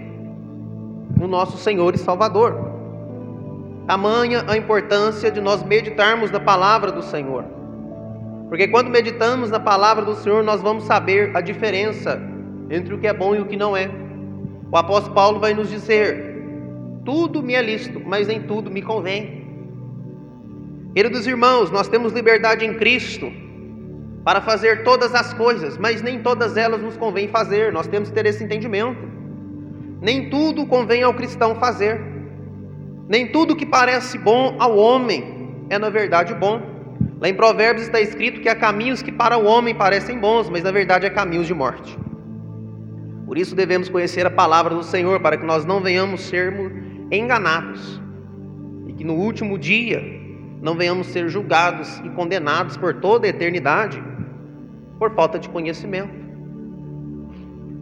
o 1.20 1.28
nosso 1.28 1.56
Senhor 1.58 1.94
e 1.94 1.98
Salvador. 1.98 2.72
Tamanha 3.86 4.44
a 4.48 4.56
importância 4.56 5.30
de 5.30 5.40
nós 5.40 5.62
meditarmos 5.62 6.32
na 6.32 6.40
palavra 6.40 6.90
do 6.90 7.02
Senhor. 7.02 7.44
Porque 8.54 8.68
quando 8.68 8.88
meditamos 8.88 9.50
na 9.50 9.58
palavra 9.58 10.04
do 10.04 10.14
Senhor, 10.14 10.44
nós 10.44 10.62
vamos 10.62 10.84
saber 10.84 11.36
a 11.36 11.40
diferença 11.40 12.22
entre 12.70 12.94
o 12.94 12.98
que 13.00 13.08
é 13.08 13.12
bom 13.12 13.34
e 13.34 13.40
o 13.40 13.46
que 13.46 13.56
não 13.56 13.76
é. 13.76 13.90
O 14.70 14.76
apóstolo 14.76 15.12
Paulo 15.12 15.40
vai 15.40 15.52
nos 15.54 15.68
dizer: 15.68 16.40
tudo 17.04 17.42
me 17.42 17.54
é 17.54 17.60
lícito, 17.60 18.00
mas 18.06 18.28
nem 18.28 18.40
tudo 18.42 18.70
me 18.70 18.80
convém. 18.80 19.44
Queridos 20.94 21.26
irmãos, 21.26 21.68
nós 21.72 21.88
temos 21.88 22.12
liberdade 22.12 22.64
em 22.64 22.74
Cristo 22.74 23.28
para 24.24 24.40
fazer 24.40 24.84
todas 24.84 25.16
as 25.16 25.34
coisas, 25.34 25.76
mas 25.76 26.00
nem 26.00 26.22
todas 26.22 26.56
elas 26.56 26.80
nos 26.80 26.96
convém 26.96 27.26
fazer. 27.26 27.72
Nós 27.72 27.88
temos 27.88 28.08
que 28.08 28.14
ter 28.14 28.24
esse 28.24 28.44
entendimento. 28.44 29.02
Nem 30.00 30.30
tudo 30.30 30.64
convém 30.64 31.02
ao 31.02 31.12
cristão 31.12 31.56
fazer. 31.56 32.00
Nem 33.08 33.32
tudo 33.32 33.56
que 33.56 33.66
parece 33.66 34.16
bom 34.16 34.54
ao 34.60 34.76
homem 34.76 35.66
é 35.68 35.76
na 35.76 35.90
verdade 35.90 36.32
bom. 36.34 36.73
Lá 37.24 37.30
em 37.30 37.34
Provérbios 37.34 37.86
está 37.86 38.02
escrito 38.02 38.42
que 38.42 38.50
há 38.50 38.54
caminhos 38.54 39.00
que 39.00 39.10
para 39.10 39.38
o 39.38 39.46
homem 39.46 39.74
parecem 39.74 40.18
bons, 40.18 40.50
mas 40.50 40.62
na 40.62 40.70
verdade 40.70 41.06
é 41.06 41.08
caminhos 41.08 41.46
de 41.46 41.54
morte. 41.54 41.98
Por 43.24 43.38
isso 43.38 43.56
devemos 43.56 43.88
conhecer 43.88 44.26
a 44.26 44.30
palavra 44.30 44.74
do 44.74 44.82
Senhor, 44.82 45.18
para 45.20 45.38
que 45.38 45.46
nós 45.46 45.64
não 45.64 45.80
venhamos 45.80 46.20
sermos 46.20 46.70
enganados 47.10 47.98
e 48.86 48.92
que 48.92 49.02
no 49.02 49.14
último 49.14 49.58
dia 49.58 50.02
não 50.60 50.74
venhamos 50.74 51.06
ser 51.06 51.30
julgados 51.30 51.98
e 52.00 52.10
condenados 52.10 52.76
por 52.76 52.92
toda 52.92 53.26
a 53.26 53.30
eternidade 53.30 54.04
por 54.98 55.10
falta 55.14 55.38
de 55.38 55.48
conhecimento. 55.48 56.12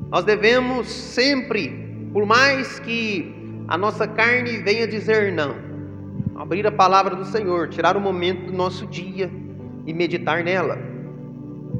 Nós 0.09 0.23
devemos 0.23 0.87
sempre, 0.87 2.09
por 2.13 2.25
mais 2.25 2.79
que 2.79 3.35
a 3.67 3.77
nossa 3.77 4.07
carne 4.07 4.59
venha 4.59 4.87
dizer 4.87 5.33
não, 5.33 5.72
abrir 6.43 6.67
a 6.67 6.73
palavra 6.73 7.15
do 7.15 7.25
Senhor, 7.25 7.69
tirar 7.69 7.97
o 7.97 8.01
momento 8.01 8.47
do 8.47 8.53
nosso 8.53 8.85
dia 8.85 9.31
e 9.87 9.95
meditar 9.95 10.43
nela. 10.43 10.77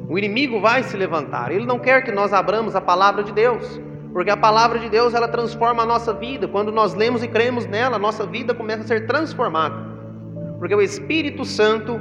O 0.07 0.17
inimigo 0.17 0.61
vai 0.61 0.83
se 0.83 0.95
levantar. 0.95 1.51
Ele 1.51 1.65
não 1.65 1.77
quer 1.77 2.01
que 2.01 2.13
nós 2.13 2.31
abramos 2.31 2.73
a 2.73 2.79
palavra 2.79 3.25
de 3.25 3.33
Deus, 3.33 3.81
porque 4.13 4.29
a 4.29 4.37
palavra 4.37 4.79
de 4.79 4.87
Deus 4.89 5.13
ela 5.13 5.27
transforma 5.27 5.83
a 5.83 5.85
nossa 5.85 6.13
vida. 6.13 6.47
Quando 6.47 6.71
nós 6.71 6.93
lemos 6.93 7.21
e 7.21 7.27
cremos 7.27 7.65
nela, 7.65 7.97
a 7.97 7.99
nossa 7.99 8.25
vida 8.25 8.53
começa 8.53 8.83
a 8.83 8.87
ser 8.87 9.05
transformada. 9.05 9.75
Porque 10.59 10.73
o 10.73 10.81
Espírito 10.81 11.43
Santo, 11.43 11.99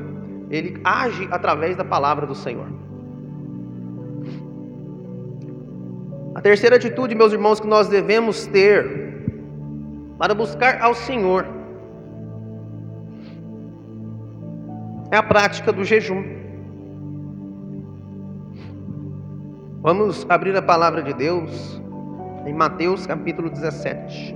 ele 0.49 0.81
age 0.85 1.27
através 1.33 1.77
da 1.77 1.85
palavra 1.85 2.27
do 2.27 2.35
Senhor. 2.35 2.69
A 6.33 6.41
terceira 6.41 6.77
atitude, 6.77 7.13
meus 7.17 7.33
irmãos, 7.33 7.59
que 7.59 7.67
nós 7.67 7.89
devemos 7.89 8.47
ter 8.47 8.87
para 10.17 10.33
buscar 10.33 10.81
ao 10.81 10.95
Senhor 10.95 11.62
é 15.13 15.17
a 15.19 15.23
prática 15.23 15.71
do 15.71 15.85
jejum. 15.85 16.25
Vamos 19.83 20.25
abrir 20.27 20.57
a 20.57 20.63
palavra 20.63 21.03
de 21.03 21.13
Deus 21.13 21.83
em 22.47 22.55
Mateus 22.55 23.07
capítulo 23.07 23.51
17, 23.51 24.35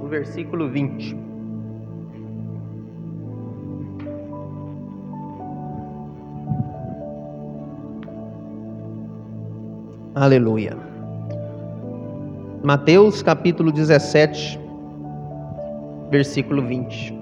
no 0.00 0.08
versículo 0.08 0.70
20. 0.70 1.14
Aleluia. 10.14 10.74
Mateus 12.64 13.22
capítulo 13.22 13.70
17, 13.70 14.58
versículo 16.10 16.62
20. 16.62 17.15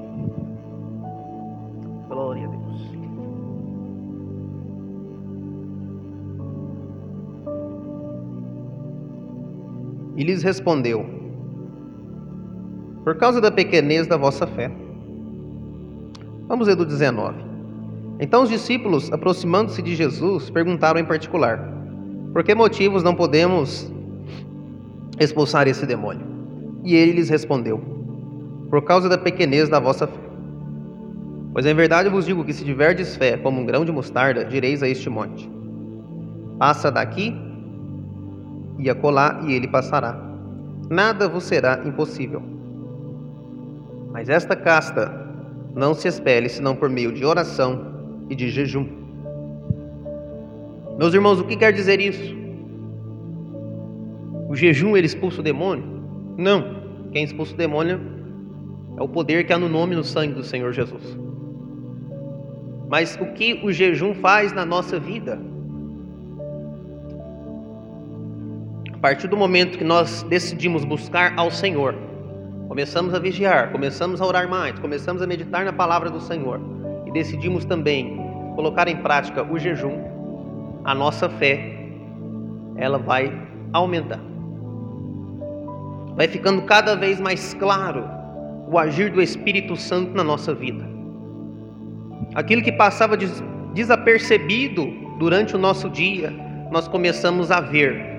E 10.17 10.23
lhes 10.23 10.43
respondeu: 10.43 11.05
Por 13.03 13.17
causa 13.17 13.41
da 13.41 13.51
pequenez 13.51 14.07
da 14.07 14.17
vossa 14.17 14.47
fé. 14.47 14.71
Vamos 16.47 16.69
ler 16.69 16.77
do 16.77 16.85
19. 16.85 17.43
Então 18.21 18.43
os 18.43 18.49
discípulos, 18.49 19.13
aproximando-se 19.13 19.83
de 19.83 19.95
Jesus, 19.95 20.51
perguntaram 20.51 21.01
em 21.01 21.05
particular: 21.05 21.59
Por 22.33 22.45
que 22.45 22.55
motivos 22.55 23.03
não 23.03 23.15
podemos 23.15 23.93
expulsar 25.19 25.67
esse 25.67 25.85
demônio? 25.85 26.27
E 26.85 26.95
ele 26.95 27.13
lhes 27.13 27.29
respondeu: 27.29 27.81
Por 28.71 28.83
causa 28.83 29.09
da 29.09 29.19
pequenez 29.19 29.69
da 29.69 29.81
vossa 29.81 30.07
fé. 30.07 30.25
Pois 31.53 31.67
em 31.67 31.75
verdade 31.75 32.09
vos 32.09 32.27
digo 32.27 32.45
que 32.45 32.53
se 32.53 32.65
tiverdes 32.65 33.17
fé 33.17 33.37
como 33.37 33.61
um 33.61 33.67
grão 33.67 33.85
de 33.85 33.93
mostarda, 33.93 34.45
direis 34.45 34.83
a 34.83 34.89
este 34.89 35.11
monte: 35.11 35.51
Passa 36.59 36.91
daqui 36.91 37.35
e 38.79 38.91
acolá, 38.91 39.41
e 39.47 39.53
ele 39.53 39.69
passará. 39.69 40.19
Nada 40.91 41.29
vos 41.29 41.45
será 41.45 41.83
impossível. 41.85 42.43
Mas 44.13 44.29
esta 44.29 44.55
casta 44.55 45.11
não 45.75 45.95
se 45.95 46.07
espelhe 46.09 46.49
senão 46.49 46.77
por 46.77 46.89
meio 46.89 47.13
de 47.13 47.25
oração 47.25 47.95
e 48.29 48.35
de 48.35 48.49
jejum. 48.49 48.87
Meus 50.99 51.13
irmãos, 51.13 51.41
o 51.41 51.45
que 51.45 51.57
quer 51.57 51.73
dizer 51.73 52.01
isso? 52.01 52.35
O 54.49 54.55
jejum 54.55 54.97
ele 54.97 55.07
expulsa 55.07 55.41
o 55.41 55.45
demônio? 55.45 55.85
Não. 56.37 56.85
Quem 57.11 57.25
expulsa 57.25 57.55
o 57.55 57.57
demônio 57.57 58.01
é 58.97 59.03
o 59.03 59.09
poder 59.09 59.45
que 59.47 59.53
há 59.53 59.59
no 59.59 59.69
nome 59.69 59.95
e 59.95 59.97
no 59.97 60.05
sangue 60.05 60.35
do 60.35 60.45
Senhor 60.45 60.73
Jesus. 60.73 61.19
Mas 62.89 63.19
o 63.21 63.27
que 63.33 63.61
o 63.65 63.73
jejum 63.73 64.15
faz 64.15 64.53
na 64.53 64.65
nossa 64.65 64.99
vida? 65.01 65.41
Partir 69.05 69.29
do 69.29 69.37
momento 69.37 69.77
que 69.77 69.85
nós 69.85 70.23
decidimos 70.23 70.83
buscar 70.83 71.35
ao 71.37 71.51
Senhor, 71.51 71.95
começamos 72.69 73.13
a 73.13 73.19
vigiar, 73.19 73.71
começamos 73.71 74.19
a 74.19 74.27
orar 74.27 74.49
mais, 74.49 74.79
começamos 74.79 75.21
a 75.21 75.27
meditar 75.27 75.63
na 75.63 75.75
palavra 75.75 76.09
do 76.09 76.19
Senhor 76.19 76.59
e 77.05 77.13
decidimos 77.13 77.67
também 77.67 78.17
colocar 78.55 78.89
em 78.89 78.97
prática 78.97 79.43
o 79.43 79.59
jejum, 79.59 80.01
a 80.87 80.95
nossa 80.95 81.29
fé 81.29 81.87
ela 82.77 82.97
vai 82.97 83.31
aumentar. 83.75 84.21
Vai 86.17 86.27
ficando 86.27 86.63
cada 86.63 86.97
vez 86.97 87.21
mais 87.21 87.53
claro 87.53 88.09
o 88.71 88.79
agir 88.79 89.13
do 89.13 89.21
Espírito 89.21 89.77
Santo 89.77 90.17
na 90.17 90.25
nossa 90.25 90.55
vida. 90.55 90.83
Aquilo 92.35 92.63
que 92.63 92.73
passava 92.73 93.19
desapercebido 93.75 94.91
durante 95.19 95.55
o 95.55 95.59
nosso 95.59 95.91
dia, 95.91 96.33
nós 96.71 96.89
começamos 96.89 97.51
a 97.51 97.61
ver 97.61 98.14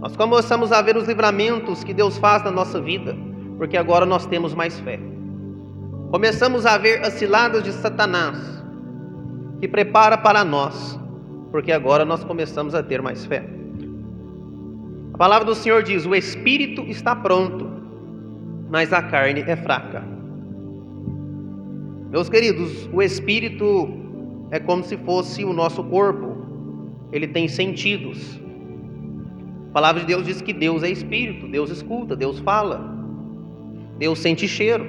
nós 0.00 0.16
começamos 0.16 0.72
a 0.72 0.80
ver 0.80 0.96
os 0.96 1.06
livramentos 1.06 1.84
que 1.84 1.92
Deus 1.92 2.16
faz 2.16 2.42
na 2.42 2.50
nossa 2.50 2.80
vida, 2.80 3.14
porque 3.58 3.76
agora 3.76 4.06
nós 4.06 4.24
temos 4.24 4.54
mais 4.54 4.80
fé. 4.80 4.98
Começamos 6.10 6.64
a 6.64 6.78
ver 6.78 7.04
as 7.04 7.12
ciladas 7.14 7.62
de 7.62 7.70
Satanás, 7.70 8.38
que 9.60 9.68
prepara 9.68 10.16
para 10.16 10.42
nós, 10.42 10.98
porque 11.50 11.70
agora 11.70 12.06
nós 12.06 12.24
começamos 12.24 12.74
a 12.74 12.82
ter 12.82 13.02
mais 13.02 13.26
fé. 13.26 13.44
A 15.12 15.18
palavra 15.18 15.44
do 15.44 15.54
Senhor 15.54 15.82
diz: 15.82 16.06
o 16.06 16.14
espírito 16.14 16.80
está 16.88 17.14
pronto, 17.14 17.68
mas 18.70 18.94
a 18.94 19.02
carne 19.02 19.42
é 19.46 19.54
fraca. 19.54 20.02
Meus 22.10 22.30
queridos, 22.30 22.88
o 22.90 23.02
espírito 23.02 23.88
é 24.50 24.58
como 24.58 24.82
se 24.82 24.96
fosse 24.96 25.44
o 25.44 25.52
nosso 25.52 25.84
corpo, 25.84 26.38
ele 27.12 27.28
tem 27.28 27.46
sentidos. 27.46 28.40
A 29.70 29.72
palavra 29.72 30.00
de 30.00 30.08
Deus 30.08 30.26
diz 30.26 30.42
que 30.42 30.52
Deus 30.52 30.82
é 30.82 30.90
espírito, 30.90 31.46
Deus 31.46 31.70
escuta, 31.70 32.16
Deus 32.16 32.40
fala, 32.40 32.92
Deus 33.98 34.18
sente 34.18 34.48
cheiro. 34.48 34.84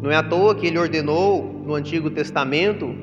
Não 0.00 0.12
é 0.12 0.14
à 0.14 0.22
toa 0.22 0.54
que 0.54 0.68
ele 0.68 0.78
ordenou 0.78 1.42
no 1.66 1.74
Antigo 1.74 2.08
Testamento 2.08 2.94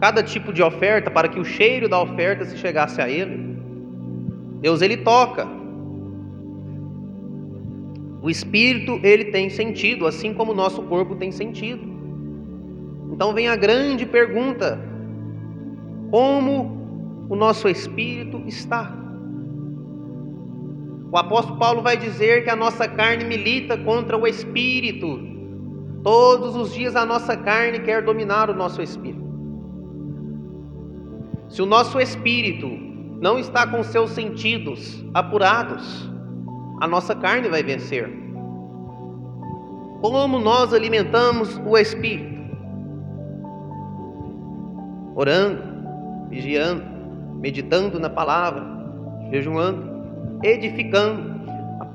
cada 0.00 0.24
tipo 0.24 0.52
de 0.52 0.60
oferta 0.60 1.08
para 1.08 1.28
que 1.28 1.38
o 1.38 1.44
cheiro 1.44 1.88
da 1.88 2.02
oferta 2.02 2.44
se 2.44 2.58
chegasse 2.58 3.00
a 3.00 3.08
ele. 3.08 3.56
Deus 4.60 4.82
ele 4.82 4.96
toca. 4.96 5.46
O 8.20 8.28
espírito 8.28 8.98
ele 9.04 9.26
tem 9.26 9.48
sentido, 9.50 10.04
assim 10.04 10.34
como 10.34 10.50
o 10.50 10.54
nosso 10.54 10.82
corpo 10.82 11.14
tem 11.14 11.30
sentido. 11.30 11.84
Então 13.12 13.32
vem 13.32 13.46
a 13.46 13.54
grande 13.54 14.04
pergunta: 14.04 14.80
como 16.10 17.26
o 17.28 17.36
nosso 17.36 17.68
espírito 17.68 18.42
está? 18.48 19.03
O 21.14 21.16
apóstolo 21.16 21.56
Paulo 21.60 21.80
vai 21.80 21.96
dizer 21.96 22.42
que 22.42 22.50
a 22.50 22.56
nossa 22.56 22.88
carne 22.88 23.24
milita 23.24 23.78
contra 23.78 24.18
o 24.18 24.26
espírito. 24.26 25.20
Todos 26.02 26.56
os 26.56 26.74
dias 26.74 26.96
a 26.96 27.06
nossa 27.06 27.36
carne 27.36 27.78
quer 27.78 28.02
dominar 28.02 28.50
o 28.50 28.54
nosso 28.54 28.82
espírito. 28.82 29.22
Se 31.48 31.62
o 31.62 31.66
nosso 31.66 32.00
espírito 32.00 32.66
não 33.20 33.38
está 33.38 33.64
com 33.64 33.80
seus 33.84 34.10
sentidos 34.10 35.04
apurados, 35.14 36.10
a 36.80 36.88
nossa 36.88 37.14
carne 37.14 37.48
vai 37.48 37.62
vencer. 37.62 38.12
Como 40.00 40.40
nós 40.40 40.74
alimentamos 40.74 41.60
o 41.64 41.78
espírito? 41.78 42.42
Orando, 45.14 45.62
vigiando, 46.28 46.82
meditando 47.36 48.00
na 48.00 48.10
palavra, 48.10 48.64
jejuando 49.30 49.93
edificando. 50.44 51.34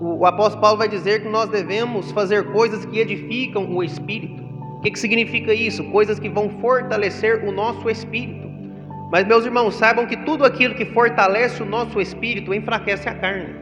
O 0.02 0.26
apóstolo 0.26 0.62
Paulo 0.62 0.78
vai 0.78 0.90
dizer 0.90 1.22
que 1.22 1.30
nós 1.30 1.50
devemos 1.50 2.12
fazer 2.12 2.52
coisas 2.52 2.86
que 2.86 3.00
edificam 3.00 3.70
o 3.74 3.84
espírito. 3.84 4.44
O 4.78 4.82
que, 4.82 4.92
que 4.92 5.00
significa 5.00 5.54
isso? 5.54 5.84
Coisas 5.92 6.20
que 6.20 6.30
vão 6.30 6.50
fortalecer 6.62 7.46
o 7.46 7.52
nosso 7.52 7.90
espírito. 7.90 8.50
Mas, 9.12 9.26
meus 9.26 9.46
irmãos, 9.46 9.76
saibam 9.76 10.06
que 10.06 10.18
tudo 10.18 10.46
aquilo 10.46 10.76
que 10.76 10.86
fortalece 10.86 11.62
o 11.62 11.66
nosso 11.66 12.00
espírito 12.00 12.54
enfraquece 12.54 13.10
a 13.10 13.16
carne. 13.16 13.56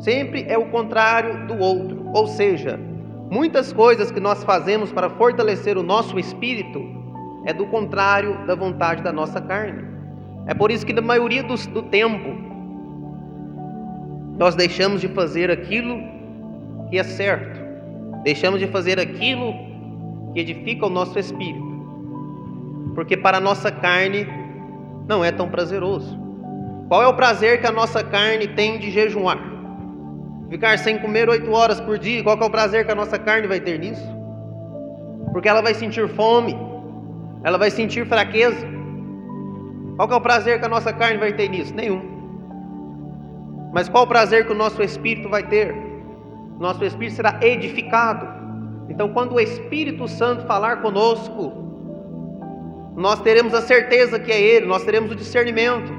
Sempre 0.00 0.44
é 0.48 0.56
o 0.56 0.66
contrário 0.66 1.46
do 1.46 1.58
outro. 1.58 2.10
Ou 2.14 2.26
seja, 2.26 2.80
muitas 3.30 3.72
coisas 3.72 4.10
que 4.10 4.20
nós 4.20 4.42
fazemos 4.44 4.90
para 4.90 5.10
fortalecer 5.10 5.76
o 5.76 5.82
nosso 5.82 6.18
espírito 6.18 6.82
é 7.44 7.52
do 7.52 7.66
contrário 7.66 8.46
da 8.46 8.54
vontade 8.54 9.02
da 9.02 9.12
nossa 9.12 9.40
carne. 9.40 9.84
É 10.46 10.54
por 10.54 10.70
isso 10.70 10.86
que, 10.86 10.92
na 10.92 11.02
maioria 11.02 11.42
do, 11.42 11.54
do 11.68 11.82
tempo, 11.82 12.47
nós 14.38 14.54
deixamos 14.54 15.00
de 15.00 15.08
fazer 15.08 15.50
aquilo 15.50 16.00
que 16.88 16.98
é 16.98 17.02
certo, 17.02 17.60
deixamos 18.22 18.60
de 18.60 18.68
fazer 18.68 18.98
aquilo 18.98 19.52
que 20.32 20.40
edifica 20.40 20.86
o 20.86 20.88
nosso 20.88 21.18
espírito, 21.18 21.66
porque 22.94 23.16
para 23.16 23.38
a 23.38 23.40
nossa 23.40 23.70
carne 23.70 24.26
não 25.08 25.24
é 25.24 25.32
tão 25.32 25.48
prazeroso. 25.48 26.16
Qual 26.88 27.02
é 27.02 27.06
o 27.06 27.14
prazer 27.14 27.60
que 27.60 27.66
a 27.66 27.72
nossa 27.72 28.02
carne 28.02 28.46
tem 28.48 28.78
de 28.78 28.90
jejuar? 28.90 29.38
Ficar 30.48 30.78
sem 30.78 30.98
comer 30.98 31.28
oito 31.28 31.50
horas 31.50 31.80
por 31.80 31.98
dia, 31.98 32.22
qual 32.22 32.38
é 32.38 32.44
o 32.44 32.50
prazer 32.50 32.86
que 32.86 32.92
a 32.92 32.94
nossa 32.94 33.18
carne 33.18 33.46
vai 33.46 33.60
ter 33.60 33.78
nisso? 33.78 34.06
Porque 35.32 35.48
ela 35.48 35.60
vai 35.60 35.74
sentir 35.74 36.08
fome, 36.08 36.56
ela 37.44 37.58
vai 37.58 37.70
sentir 37.70 38.06
fraqueza. 38.06 38.66
Qual 39.96 40.10
é 40.10 40.14
o 40.14 40.20
prazer 40.20 40.58
que 40.60 40.64
a 40.64 40.68
nossa 40.68 40.92
carne 40.92 41.18
vai 41.18 41.32
ter 41.32 41.48
nisso? 41.48 41.74
Nenhum. 41.74 42.17
Mas 43.72 43.88
qual 43.88 44.04
o 44.04 44.06
prazer 44.06 44.46
que 44.46 44.52
o 44.52 44.56
nosso 44.56 44.82
espírito 44.82 45.28
vai 45.28 45.42
ter? 45.42 45.74
Nosso 46.58 46.84
espírito 46.84 47.16
será 47.16 47.38
edificado. 47.42 48.26
Então, 48.88 49.10
quando 49.10 49.34
o 49.34 49.40
Espírito 49.40 50.08
Santo 50.08 50.46
falar 50.46 50.80
conosco, 50.80 51.52
nós 52.96 53.20
teremos 53.20 53.54
a 53.54 53.62
certeza 53.62 54.18
que 54.18 54.32
é 54.32 54.40
Ele, 54.40 54.66
nós 54.66 54.82
teremos 54.82 55.12
o 55.12 55.14
discernimento. 55.14 55.92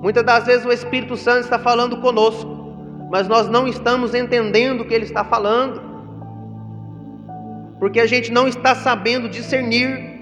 Muitas 0.00 0.22
das 0.22 0.46
vezes 0.46 0.64
o 0.64 0.70
Espírito 0.70 1.16
Santo 1.16 1.40
está 1.40 1.58
falando 1.58 1.96
conosco, 2.00 2.48
mas 3.10 3.26
nós 3.26 3.48
não 3.48 3.66
estamos 3.66 4.14
entendendo 4.14 4.82
o 4.82 4.84
que 4.84 4.94
Ele 4.94 5.04
está 5.04 5.24
falando, 5.24 5.82
porque 7.80 7.98
a 7.98 8.06
gente 8.06 8.30
não 8.30 8.46
está 8.46 8.74
sabendo 8.74 9.28
discernir. 9.28 10.14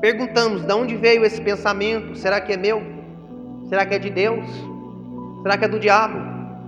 Perguntamos: 0.00 0.64
de 0.64 0.72
onde 0.72 0.96
veio 0.96 1.24
esse 1.24 1.40
pensamento? 1.40 2.16
Será 2.16 2.40
que 2.40 2.52
é 2.52 2.56
meu? 2.56 2.82
Será 3.68 3.86
que 3.86 3.94
é 3.94 3.98
de 3.98 4.10
Deus? 4.10 4.67
Será 5.48 5.56
que 5.56 5.64
é 5.64 5.68
do 5.68 5.80
diabo? 5.80 6.18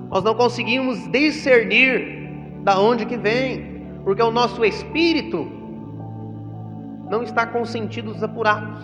Nós 0.09 0.25
não 0.25 0.35
conseguimos 0.35 1.07
discernir 1.09 2.31
da 2.63 2.81
onde 2.81 3.05
que 3.05 3.19
vem, 3.19 3.85
porque 4.03 4.23
o 4.23 4.31
nosso 4.31 4.65
espírito 4.65 5.47
não 7.11 7.23
está 7.23 7.45
com 7.45 7.63
sentidos 7.67 8.23
apurados. 8.23 8.83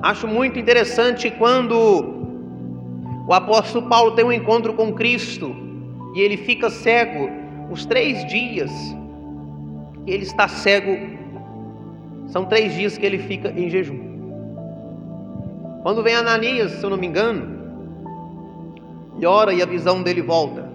Acho 0.00 0.28
muito 0.28 0.60
interessante 0.60 1.28
quando 1.28 1.74
o 3.26 3.34
apóstolo 3.34 3.88
Paulo 3.88 4.12
tem 4.12 4.24
um 4.24 4.30
encontro 4.30 4.72
com 4.72 4.92
Cristo 4.92 5.52
e 6.14 6.20
ele 6.20 6.36
fica 6.36 6.70
cego 6.70 7.28
os 7.68 7.84
três 7.84 8.24
dias 8.28 8.70
ele 10.06 10.22
está 10.22 10.46
cego, 10.46 10.96
são 12.28 12.44
três 12.44 12.72
dias 12.74 12.96
que 12.96 13.04
ele 13.04 13.18
fica 13.18 13.50
em 13.50 13.68
jejum. 13.68 14.11
Quando 15.82 16.02
vem 16.02 16.14
Ananias, 16.14 16.72
se 16.72 16.84
eu 16.84 16.90
não 16.90 16.96
me 16.96 17.06
engano, 17.06 17.60
e 19.18 19.26
ora 19.26 19.52
e 19.52 19.60
a 19.60 19.66
visão 19.66 20.02
dele 20.02 20.22
volta. 20.22 20.70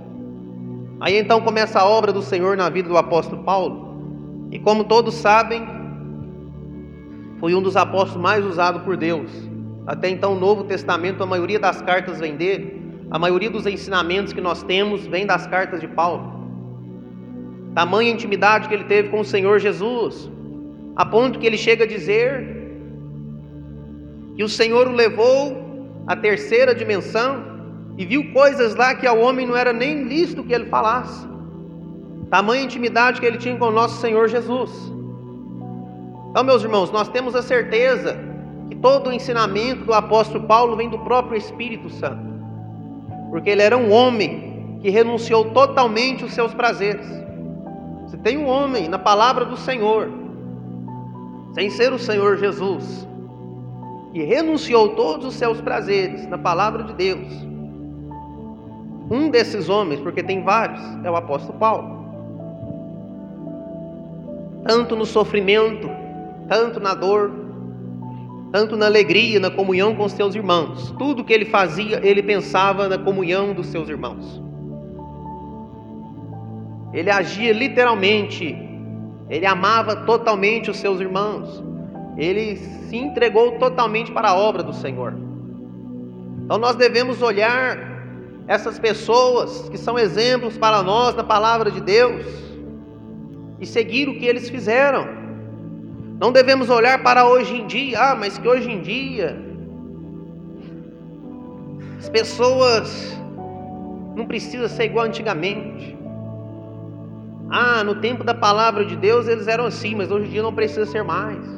Aí 0.99 1.17
então 1.17 1.41
começa 1.41 1.79
a 1.79 1.85
obra 1.85 2.11
do 2.11 2.21
Senhor 2.21 2.57
na 2.57 2.69
vida 2.69 2.89
do 2.89 2.97
apóstolo 2.97 3.43
Paulo. 3.43 4.47
E 4.51 4.59
como 4.59 4.83
todos 4.83 5.13
sabem, 5.13 5.65
foi 7.39 7.53
um 7.55 7.61
dos 7.61 7.77
apóstolos 7.77 8.21
mais 8.21 8.45
usados 8.45 8.81
por 8.81 8.97
Deus. 8.97 9.29
Até 9.85 10.09
então, 10.09 10.33
o 10.33 10.39
Novo 10.39 10.65
Testamento, 10.65 11.23
a 11.23 11.25
maioria 11.25 11.59
das 11.59 11.81
cartas 11.81 12.19
vem 12.19 12.35
dele. 12.35 12.81
A 13.09 13.17
maioria 13.17 13.49
dos 13.49 13.65
ensinamentos 13.65 14.33
que 14.33 14.41
nós 14.41 14.63
temos 14.63 15.07
vem 15.07 15.25
das 15.25 15.47
cartas 15.47 15.79
de 15.79 15.87
Paulo. 15.87 16.35
Tamanha 17.73 18.11
intimidade 18.11 18.67
que 18.67 18.73
ele 18.73 18.83
teve 18.83 19.09
com 19.09 19.21
o 19.21 19.25
Senhor 19.25 19.59
Jesus, 19.59 20.29
a 20.95 21.05
ponto 21.05 21.39
que 21.39 21.45
ele 21.45 21.57
chega 21.57 21.85
a 21.85 21.87
dizer 21.87 22.56
que 24.37 24.43
o 24.43 24.47
Senhor 24.47 24.87
o 24.87 24.91
levou 24.91 25.57
à 26.05 26.15
terceira 26.15 26.75
dimensão 26.75 27.43
e 27.97 28.05
viu 28.05 28.31
coisas 28.31 28.75
lá 28.75 28.93
que 28.93 29.07
ao 29.07 29.19
homem 29.19 29.47
não 29.47 29.57
era 29.57 29.73
nem 29.73 30.03
lícito 30.03 30.43
que 30.43 30.53
ele 30.53 30.67
falasse. 30.67 31.27
Tamanha 32.29 32.63
intimidade 32.63 33.19
que 33.19 33.25
ele 33.25 33.39
tinha 33.39 33.57
com 33.57 33.65
o 33.65 33.71
nosso 33.71 33.99
Senhor 33.99 34.27
Jesus. 34.27 34.71
Então, 36.29 36.43
meus 36.43 36.61
irmãos, 36.61 36.91
nós 36.91 37.09
temos 37.09 37.35
a 37.35 37.41
certeza 37.41 38.15
que 38.69 38.75
todo 38.75 39.09
o 39.09 39.11
ensinamento 39.11 39.85
do 39.85 39.93
apóstolo 39.93 40.43
Paulo 40.45 40.75
vem 40.75 40.87
do 40.87 40.99
próprio 40.99 41.35
Espírito 41.35 41.89
Santo, 41.89 42.21
porque 43.31 43.49
ele 43.49 43.63
era 43.63 43.75
um 43.75 43.91
homem 43.91 44.77
que 44.83 44.91
renunciou 44.91 45.45
totalmente 45.45 46.23
os 46.23 46.33
seus 46.33 46.53
prazeres. 46.53 47.07
Você 48.05 48.17
tem 48.17 48.37
um 48.37 48.45
homem 48.45 48.87
na 48.87 48.99
palavra 48.99 49.45
do 49.45 49.57
Senhor, 49.57 50.11
sem 51.55 51.71
ser 51.71 51.91
o 51.91 51.97
Senhor 51.97 52.37
Jesus, 52.37 53.07
que 54.17 54.23
renunciou 54.23 54.95
todos 54.95 55.27
os 55.27 55.35
seus 55.35 55.61
prazeres 55.61 56.27
na 56.27 56.39
palavra 56.39 56.81
de 56.85 56.93
Deus. 56.95 57.31
Um 59.11 59.29
desses 59.29 59.69
homens, 59.69 59.99
porque 59.99 60.23
tem 60.23 60.41
vários, 60.43 60.81
é 61.03 61.11
o 61.11 61.15
apóstolo 61.15 61.59
Paulo. 61.59 62.03
Tanto 64.65 64.95
no 64.95 65.05
sofrimento, 65.05 65.87
tanto 66.49 66.79
na 66.79 66.95
dor, 66.95 67.31
tanto 68.51 68.75
na 68.75 68.87
alegria, 68.87 69.39
na 69.39 69.51
comunhão 69.51 69.93
com 69.93 70.09
seus 70.09 70.33
irmãos. 70.33 70.89
Tudo 70.97 71.23
que 71.23 71.31
ele 71.31 71.45
fazia, 71.45 72.03
ele 72.03 72.23
pensava 72.23 72.89
na 72.89 72.97
comunhão 72.97 73.53
dos 73.53 73.67
seus 73.67 73.87
irmãos. 73.87 74.41
Ele 76.91 77.11
agia 77.11 77.53
literalmente, 77.53 78.57
ele 79.29 79.45
amava 79.45 79.95
totalmente 79.95 80.71
os 80.71 80.77
seus 80.77 80.99
irmãos 80.99 81.66
ele 82.17 82.57
se 82.57 82.97
entregou 82.97 83.53
totalmente 83.59 84.11
para 84.11 84.29
a 84.29 84.35
obra 84.35 84.63
do 84.63 84.73
Senhor. 84.73 85.13
Então 86.43 86.57
nós 86.57 86.75
devemos 86.75 87.21
olhar 87.21 87.77
essas 88.47 88.79
pessoas 88.79 89.69
que 89.69 89.77
são 89.77 89.99
exemplos 89.99 90.57
para 90.57 90.81
nós 90.81 91.13
na 91.15 91.23
palavra 91.23 91.69
de 91.69 91.81
Deus 91.81 92.25
e 93.59 93.65
seguir 93.65 94.07
o 94.07 94.17
que 94.17 94.25
eles 94.25 94.49
fizeram. 94.49 95.05
Não 96.19 96.31
devemos 96.31 96.69
olhar 96.69 97.03
para 97.03 97.27
hoje 97.27 97.55
em 97.55 97.67
dia, 97.67 97.99
ah, 97.99 98.15
mas 98.15 98.37
que 98.37 98.47
hoje 98.47 98.71
em 98.71 98.81
dia 98.81 99.37
as 101.99 102.09
pessoas 102.09 103.15
não 104.15 104.25
precisam 104.25 104.67
ser 104.67 104.85
igual 104.85 105.05
antigamente. 105.05 105.95
Ah, 107.49 107.83
no 107.83 107.95
tempo 107.95 108.23
da 108.23 108.33
palavra 108.33 108.85
de 108.85 108.95
Deus 108.95 109.27
eles 109.27 109.47
eram 109.47 109.65
assim, 109.65 109.93
mas 109.93 110.09
hoje 110.09 110.27
em 110.27 110.29
dia 110.31 110.41
não 110.41 110.53
precisa 110.53 110.85
ser 110.85 111.03
mais. 111.03 111.56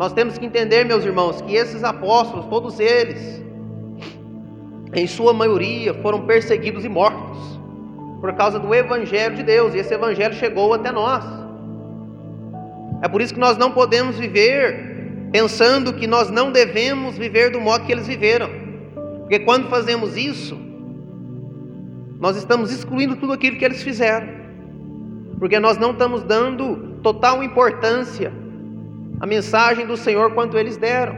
Nós 0.00 0.14
temos 0.14 0.38
que 0.38 0.46
entender, 0.46 0.86
meus 0.86 1.04
irmãos, 1.04 1.42
que 1.42 1.54
esses 1.54 1.84
apóstolos, 1.84 2.46
todos 2.46 2.80
eles, 2.80 3.44
em 4.94 5.06
sua 5.06 5.34
maioria, 5.34 5.92
foram 5.92 6.24
perseguidos 6.24 6.86
e 6.86 6.88
mortos 6.88 7.38
por 8.18 8.32
causa 8.32 8.58
do 8.58 8.74
evangelho 8.74 9.36
de 9.36 9.42
Deus, 9.42 9.74
e 9.74 9.78
esse 9.78 9.92
evangelho 9.92 10.32
chegou 10.32 10.72
até 10.72 10.90
nós. 10.90 11.22
É 13.02 13.08
por 13.08 13.20
isso 13.20 13.34
que 13.34 13.40
nós 13.40 13.58
não 13.58 13.72
podemos 13.72 14.18
viver 14.18 15.28
pensando 15.32 15.92
que 15.92 16.06
nós 16.06 16.30
não 16.30 16.50
devemos 16.50 17.18
viver 17.18 17.50
do 17.50 17.60
modo 17.60 17.84
que 17.84 17.92
eles 17.92 18.06
viveram. 18.06 18.48
Porque 19.20 19.40
quando 19.40 19.68
fazemos 19.68 20.16
isso, 20.16 20.58
nós 22.18 22.38
estamos 22.38 22.72
excluindo 22.72 23.16
tudo 23.16 23.34
aquilo 23.34 23.58
que 23.58 23.64
eles 23.66 23.82
fizeram. 23.82 24.28
Porque 25.38 25.60
nós 25.60 25.76
não 25.76 25.90
estamos 25.90 26.22
dando 26.22 26.98
total 27.02 27.42
importância 27.42 28.39
à 29.20 29.26
mensagem 29.26 29.86
do 29.86 29.96
Senhor 29.96 30.32
quanto 30.32 30.56
eles 30.56 30.76
deram. 30.76 31.14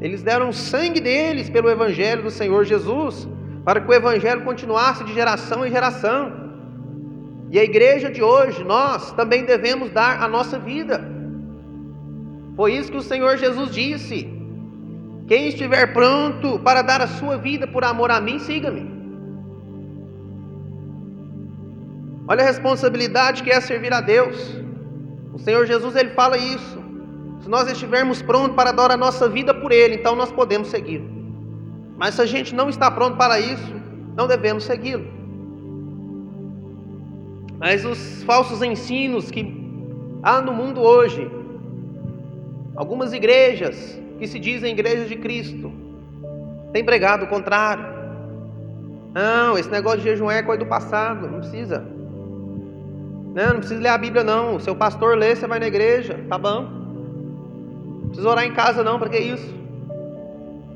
Eles 0.00 0.22
deram 0.22 0.48
o 0.48 0.52
sangue 0.52 1.00
deles 1.00 1.48
pelo 1.48 1.70
evangelho 1.70 2.24
do 2.24 2.30
Senhor 2.30 2.64
Jesus, 2.64 3.28
para 3.64 3.80
que 3.80 3.88
o 3.88 3.94
evangelho 3.94 4.42
continuasse 4.42 5.04
de 5.04 5.14
geração 5.14 5.64
em 5.64 5.70
geração. 5.70 6.44
E 7.50 7.58
a 7.58 7.64
igreja 7.64 8.10
de 8.10 8.22
hoje, 8.22 8.64
nós 8.64 9.12
também 9.12 9.44
devemos 9.44 9.90
dar 9.90 10.20
a 10.20 10.28
nossa 10.28 10.58
vida. 10.58 11.08
Foi 12.56 12.74
isso 12.74 12.90
que 12.90 12.98
o 12.98 13.02
Senhor 13.02 13.36
Jesus 13.36 13.70
disse: 13.70 14.28
Quem 15.28 15.48
estiver 15.48 15.92
pronto 15.92 16.58
para 16.58 16.82
dar 16.82 17.00
a 17.00 17.06
sua 17.06 17.36
vida 17.38 17.66
por 17.66 17.84
amor 17.84 18.10
a 18.10 18.20
mim, 18.20 18.38
siga-me. 18.40 18.92
Olha 22.26 22.42
a 22.42 22.46
responsabilidade 22.46 23.42
que 23.42 23.50
é 23.50 23.60
servir 23.60 23.92
a 23.92 24.00
Deus. 24.00 24.36
O 25.32 25.38
Senhor 25.38 25.64
Jesus 25.66 25.94
ele 25.94 26.10
fala 26.10 26.36
isso. 26.36 26.83
Se 27.44 27.48
nós 27.48 27.70
estivermos 27.70 28.20
prontos 28.20 28.56
para 28.56 28.72
dar 28.72 28.90
a 28.90 28.96
nossa 28.96 29.28
vida 29.28 29.54
por 29.54 29.70
Ele, 29.70 29.94
então 29.94 30.16
nós 30.16 30.32
podemos 30.32 30.68
segui-lo. 30.68 31.08
Mas 31.96 32.14
se 32.14 32.22
a 32.22 32.26
gente 32.26 32.54
não 32.54 32.68
está 32.68 32.90
pronto 32.90 33.16
para 33.16 33.38
isso, 33.38 33.72
não 34.16 34.26
devemos 34.26 34.64
segui-lo. 34.64 35.06
Mas 37.58 37.84
os 37.84 38.24
falsos 38.24 38.62
ensinos 38.62 39.30
que 39.30 39.54
há 40.22 40.40
no 40.40 40.52
mundo 40.52 40.80
hoje, 40.80 41.30
Algumas 42.76 43.12
igrejas 43.12 44.00
que 44.18 44.26
se 44.26 44.38
dizem 44.38 44.72
igrejas 44.72 45.08
de 45.08 45.14
Cristo 45.16 45.72
têm 46.72 46.84
pregado 46.84 47.24
o 47.24 47.28
contrário. 47.28 47.86
Não, 49.12 49.56
esse 49.56 49.70
negócio 49.70 50.00
de 50.00 50.06
jejum 50.06 50.28
é 50.28 50.42
coisa 50.42 50.64
do 50.64 50.68
passado, 50.68 51.28
não 51.28 51.38
precisa. 51.38 51.84
Não, 53.32 53.54
não 53.54 53.58
precisa 53.58 53.80
ler 53.80 53.88
a 53.90 53.98
Bíblia 53.98 54.24
não. 54.24 54.56
O 54.56 54.60
seu 54.60 54.74
pastor 54.74 55.16
lê, 55.16 55.36
você 55.36 55.46
vai 55.46 55.60
na 55.60 55.68
igreja, 55.68 56.18
tá 56.28 56.36
bom. 56.36 56.83
Precisa 58.14 58.30
orar 58.30 58.44
em 58.44 58.52
casa 58.52 58.84
não, 58.84 58.96
para 58.96 59.08
que 59.08 59.18
isso? 59.18 59.52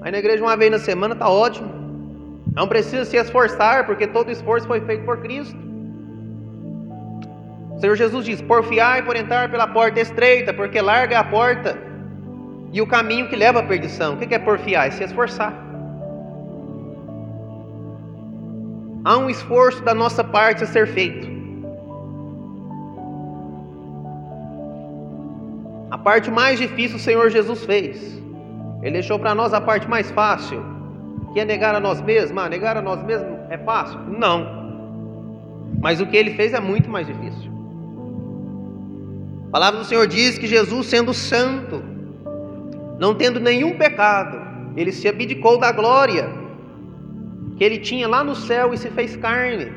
Aí 0.00 0.10
na 0.10 0.18
igreja 0.18 0.42
uma 0.42 0.56
vez 0.56 0.72
na 0.72 0.78
semana 0.80 1.14
tá 1.14 1.28
ótimo. 1.28 2.42
Não 2.52 2.66
precisa 2.66 3.04
se 3.04 3.16
esforçar, 3.16 3.86
porque 3.86 4.08
todo 4.08 4.28
esforço 4.28 4.66
foi 4.66 4.80
feito 4.80 5.04
por 5.04 5.18
Cristo. 5.18 5.56
O 7.76 7.78
Senhor 7.78 7.94
Jesus 7.94 8.24
diz: 8.24 8.42
Porfiai 8.42 9.02
por 9.02 9.14
entrar 9.14 9.48
pela 9.52 9.68
porta 9.68 10.00
estreita, 10.00 10.52
porque 10.52 10.80
larga 10.80 11.14
é 11.14 11.18
a 11.18 11.22
porta 11.22 11.78
e 12.72 12.82
o 12.82 12.86
caminho 12.88 13.28
que 13.28 13.36
leva 13.36 13.60
à 13.60 13.62
perdição. 13.62 14.14
O 14.14 14.16
que 14.16 14.34
é 14.34 14.38
porfiar? 14.40 14.88
É 14.88 14.90
se 14.90 15.04
esforçar. 15.04 15.54
Há 19.04 19.16
um 19.16 19.30
esforço 19.30 19.80
da 19.84 19.94
nossa 19.94 20.24
parte 20.24 20.64
a 20.64 20.66
ser 20.66 20.88
feito. 20.88 21.37
A 25.90 25.96
parte 25.96 26.30
mais 26.30 26.58
difícil 26.58 26.96
o 26.96 27.00
Senhor 27.00 27.30
Jesus 27.30 27.64
fez. 27.64 28.22
Ele 28.82 28.92
deixou 28.92 29.18
para 29.18 29.34
nós 29.34 29.54
a 29.54 29.60
parte 29.60 29.88
mais 29.88 30.10
fácil, 30.10 30.62
que 31.32 31.40
é 31.40 31.44
negar 31.44 31.74
a 31.74 31.80
nós 31.80 32.00
mesmos. 32.00 32.42
Ah, 32.42 32.48
negar 32.48 32.76
a 32.76 32.82
nós 32.82 33.02
mesmos 33.02 33.38
é 33.48 33.58
fácil? 33.58 33.98
Não. 34.00 34.58
Mas 35.80 36.00
o 36.00 36.06
que 36.06 36.16
ele 36.16 36.34
fez 36.34 36.52
é 36.52 36.60
muito 36.60 36.88
mais 36.90 37.06
difícil. 37.06 37.50
A 39.48 39.50
palavra 39.50 39.80
do 39.80 39.86
Senhor 39.86 40.06
diz 40.06 40.38
que 40.38 40.46
Jesus, 40.46 40.86
sendo 40.88 41.14
santo, 41.14 41.82
não 42.98 43.14
tendo 43.14 43.40
nenhum 43.40 43.78
pecado, 43.78 44.38
ele 44.76 44.92
se 44.92 45.08
abdicou 45.08 45.58
da 45.58 45.72
glória 45.72 46.28
que 47.56 47.64
ele 47.64 47.78
tinha 47.78 48.06
lá 48.06 48.22
no 48.22 48.36
céu 48.36 48.72
e 48.72 48.78
se 48.78 48.90
fez 48.90 49.16
carne. 49.16 49.72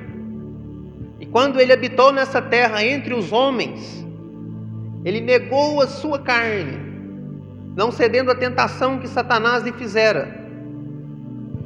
E 1.20 1.26
quando 1.26 1.59
ele 1.59 1.72
habitou 1.74 2.12
nessa 2.12 2.41
terra 2.41 2.84
entre 2.84 3.14
os 3.14 3.32
homens, 3.32 4.05
ele 5.03 5.21
negou 5.21 5.81
a 5.81 5.87
sua 5.87 6.19
carne, 6.19 6.77
não 7.75 7.91
cedendo 7.91 8.31
à 8.31 8.35
tentação 8.35 8.99
que 8.99 9.07
Satanás 9.07 9.63
lhe 9.63 9.71
fizera. 9.71 10.39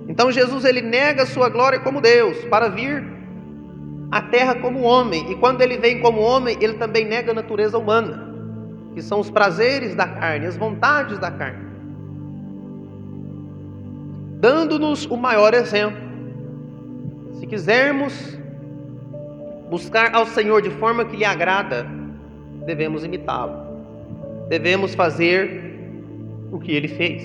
Então 0.08 0.32
Jesus 0.32 0.64
ele 0.66 0.82
nega 0.82 1.24
a 1.24 1.26
sua 1.26 1.50
glória 1.50 1.80
como 1.80 2.00
Deus 2.00 2.38
para 2.46 2.70
vir 2.70 3.04
à 4.12 4.22
terra 4.22 4.56
como 4.56 4.82
homem, 4.82 5.32
e 5.32 5.36
quando 5.36 5.62
ele 5.62 5.78
vem 5.78 6.00
como 6.00 6.22
homem, 6.22 6.58
ele 6.62 6.76
também 6.76 7.06
nega 7.06 7.32
a 7.32 7.36
natureza 7.36 7.78
humana 7.78 8.26
que 8.96 9.02
são 9.02 9.20
os 9.20 9.30
prazeres 9.30 9.94
da 9.94 10.08
carne, 10.08 10.46
as 10.46 10.56
vontades 10.56 11.20
da 11.20 11.30
carne, 11.30 11.66
dando-nos 14.40 15.06
o 15.06 15.18
maior 15.18 15.54
exemplo. 15.54 16.02
Se 17.34 17.46
quisermos 17.46 18.40
buscar 19.70 20.16
ao 20.16 20.26
Senhor 20.26 20.62
de 20.62 20.70
forma 20.70 21.04
que 21.04 21.18
lhe 21.18 21.26
agrada, 21.26 21.86
devemos 22.66 23.04
imitá-lo, 23.04 23.54
devemos 24.50 24.96
fazer 24.96 25.74
o 26.52 26.60
que 26.60 26.72
ele 26.72 26.88
fez, 26.88 27.24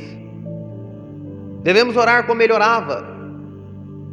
devemos 1.63 1.97
orar 1.97 2.27
como 2.27 2.43
ele 2.43 2.53
orava, 2.53 3.05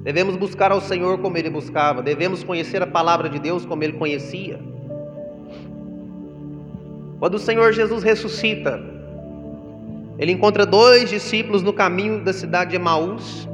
devemos 0.03 0.35
buscar 0.35 0.71
ao 0.71 0.81
Senhor 0.81 1.17
como 1.19 1.37
ele 1.37 1.49
buscava, 1.49 2.01
devemos 2.01 2.43
conhecer 2.43 2.81
a 2.81 2.87
palavra 2.87 3.29
de 3.29 3.39
Deus 3.39 3.65
como 3.65 3.83
ele 3.83 3.93
conhecia. 3.93 4.59
Quando 7.19 7.33
o 7.33 7.39
Senhor 7.39 7.73
Jesus 7.73 8.03
ressuscita, 8.03 8.79
ele 10.19 10.31
encontra 10.31 10.65
dois 10.65 11.09
discípulos 11.09 11.61
no 11.61 11.71
caminho 11.71 12.23
da 12.23 12.33
cidade 12.33 12.71
de 12.71 12.75
Emaús. 12.75 13.47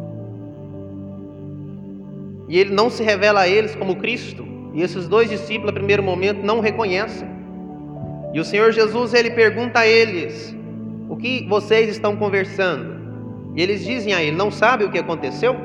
E 2.48 2.58
ele 2.58 2.74
não 2.74 2.90
se 2.90 3.04
revela 3.04 3.42
a 3.42 3.48
eles 3.48 3.76
como 3.76 3.98
Cristo. 3.98 4.46
E 4.74 4.82
esses 4.82 5.08
dois 5.08 5.30
discípulos, 5.30 5.70
a 5.70 5.74
primeiro 5.74 6.02
momento, 6.02 6.42
não 6.44 6.60
o 6.60 6.62
reconhecem. 6.62 7.28
E 8.34 8.40
o 8.40 8.44
Senhor 8.44 8.72
Jesus, 8.72 9.14
ele 9.14 9.32
pergunta 9.32 9.80
a 9.80 9.88
eles: 9.88 10.56
O 11.08 11.16
que 11.16 11.48
vocês 11.48 11.90
estão 11.90 12.18
conversando? 12.18 13.54
E 13.56 13.62
eles 13.62 13.86
dizem 13.86 14.14
a 14.14 14.22
ele: 14.22 14.36
Não 14.36 14.50
sabe 14.50 14.84
o 14.84 14.92
que 14.92 15.00
aconteceu? 15.00 15.56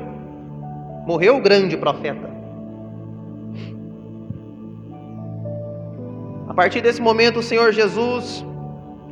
Morreu 1.05 1.37
o 1.37 1.41
grande 1.41 1.75
profeta. 1.75 2.29
partir 6.59 6.81
desse 6.81 7.01
momento, 7.01 7.39
o 7.39 7.41
Senhor 7.41 7.71
Jesus 7.71 8.45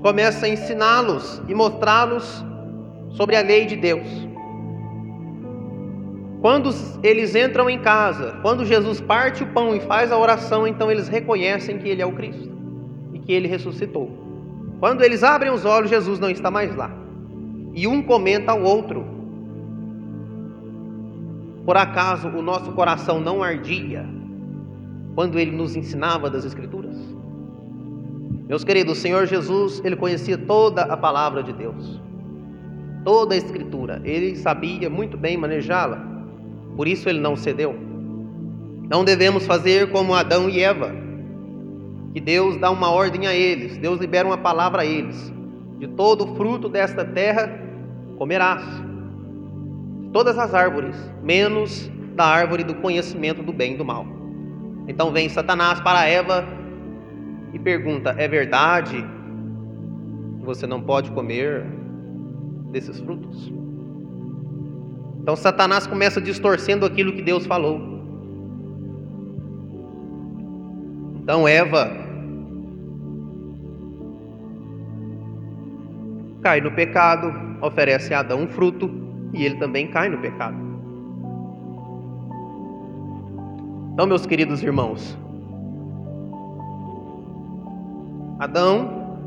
começa 0.01 0.45
a 0.45 0.49
ensiná-los 0.49 1.41
e 1.47 1.55
mostrá-los 1.55 2.43
sobre 3.11 3.37
a 3.37 3.41
lei 3.41 3.65
de 3.65 3.77
Deus. 3.77 4.05
Quando 6.41 6.71
eles 7.01 7.35
entram 7.35 7.69
em 7.69 7.79
casa, 7.79 8.37
quando 8.41 8.65
Jesus 8.65 8.99
parte 8.99 9.43
o 9.43 9.47
pão 9.47 9.73
e 9.73 9.79
faz 9.79 10.11
a 10.11 10.17
oração, 10.17 10.67
então 10.67 10.91
eles 10.91 11.07
reconhecem 11.07 11.77
que 11.77 11.87
Ele 11.87 12.01
é 12.01 12.05
o 12.05 12.11
Cristo 12.11 12.56
que 13.27 13.33
Ele 13.33 13.47
ressuscitou. 13.47 14.09
Quando 14.79 15.03
eles 15.03 15.21
abrem 15.21 15.51
os 15.51 15.65
olhos, 15.65 15.89
Jesus 15.89 16.17
não 16.17 16.29
está 16.29 16.49
mais 16.49 16.73
lá. 16.75 16.89
E 17.73 17.85
um 17.85 18.01
comenta 18.01 18.53
ao 18.53 18.63
outro: 18.63 19.05
Por 21.65 21.75
acaso 21.75 22.29
o 22.29 22.41
nosso 22.41 22.71
coração 22.71 23.19
não 23.19 23.43
ardia 23.43 24.05
quando 25.13 25.37
Ele 25.37 25.51
nos 25.51 25.75
ensinava 25.75 26.29
das 26.29 26.45
Escrituras? 26.45 26.95
Meus 28.47 28.63
queridos, 28.63 28.97
o 28.97 29.01
Senhor 29.01 29.25
Jesus, 29.25 29.81
ele 29.83 29.97
conhecia 29.97 30.37
toda 30.37 30.83
a 30.83 30.95
palavra 30.95 31.43
de 31.43 31.51
Deus, 31.51 32.01
toda 33.03 33.35
a 33.35 33.37
Escritura, 33.37 34.01
ele 34.05 34.37
sabia 34.37 34.89
muito 34.89 35.17
bem 35.17 35.35
manejá-la, 35.35 36.01
por 36.77 36.87
isso 36.87 37.09
ele 37.09 37.19
não 37.19 37.35
cedeu. 37.35 37.75
Não 38.89 39.03
devemos 39.03 39.45
fazer 39.45 39.91
como 39.91 40.13
Adão 40.13 40.47
e 40.47 40.61
Eva, 40.61 40.95
que 42.17 42.21
Deus 42.21 42.57
dá 42.57 42.71
uma 42.71 42.89
ordem 42.89 43.27
a 43.27 43.35
eles, 43.35 43.77
Deus 43.77 43.99
libera 43.99 44.27
uma 44.27 44.39
palavra 44.39 44.81
a 44.81 44.85
eles: 44.85 45.31
de 45.77 45.87
todo 45.89 46.23
o 46.23 46.35
fruto 46.35 46.67
desta 46.67 47.05
terra 47.05 47.47
comerás, 48.17 48.63
todas 50.11 50.35
as 50.39 50.51
árvores, 50.51 50.95
menos 51.21 51.91
da 52.15 52.25
árvore 52.25 52.63
do 52.63 52.73
conhecimento 52.73 53.43
do 53.43 53.53
bem 53.53 53.75
e 53.75 53.77
do 53.77 53.85
mal. 53.85 54.03
Então 54.87 55.11
vem 55.11 55.29
Satanás 55.29 55.79
para 55.79 56.07
Eva 56.07 56.43
e 57.53 57.59
pergunta: 57.59 58.15
é 58.17 58.27
verdade 58.27 59.05
você 60.39 60.65
não 60.65 60.81
pode 60.81 61.11
comer 61.11 61.67
desses 62.71 62.99
frutos. 62.99 63.53
Então 65.21 65.35
Satanás 65.35 65.85
começa 65.85 66.19
distorcendo 66.19 66.83
aquilo 66.83 67.13
que 67.13 67.21
Deus 67.21 67.45
falou. 67.45 67.79
Então 71.21 71.47
Eva 71.47 72.06
cai 76.47 76.61
no 76.61 76.71
pecado, 76.71 77.33
oferece 77.61 78.13
a 78.13 78.19
Adão 78.19 78.43
um 78.43 78.47
fruto 78.47 78.89
e 79.33 79.43
ele 79.43 79.55
também 79.55 79.85
cai 79.87 80.07
no 80.07 80.17
pecado. 80.17 80.55
Então, 83.91 84.07
meus 84.07 84.25
queridos 84.25 84.63
irmãos, 84.63 85.17
Adão, 88.39 89.19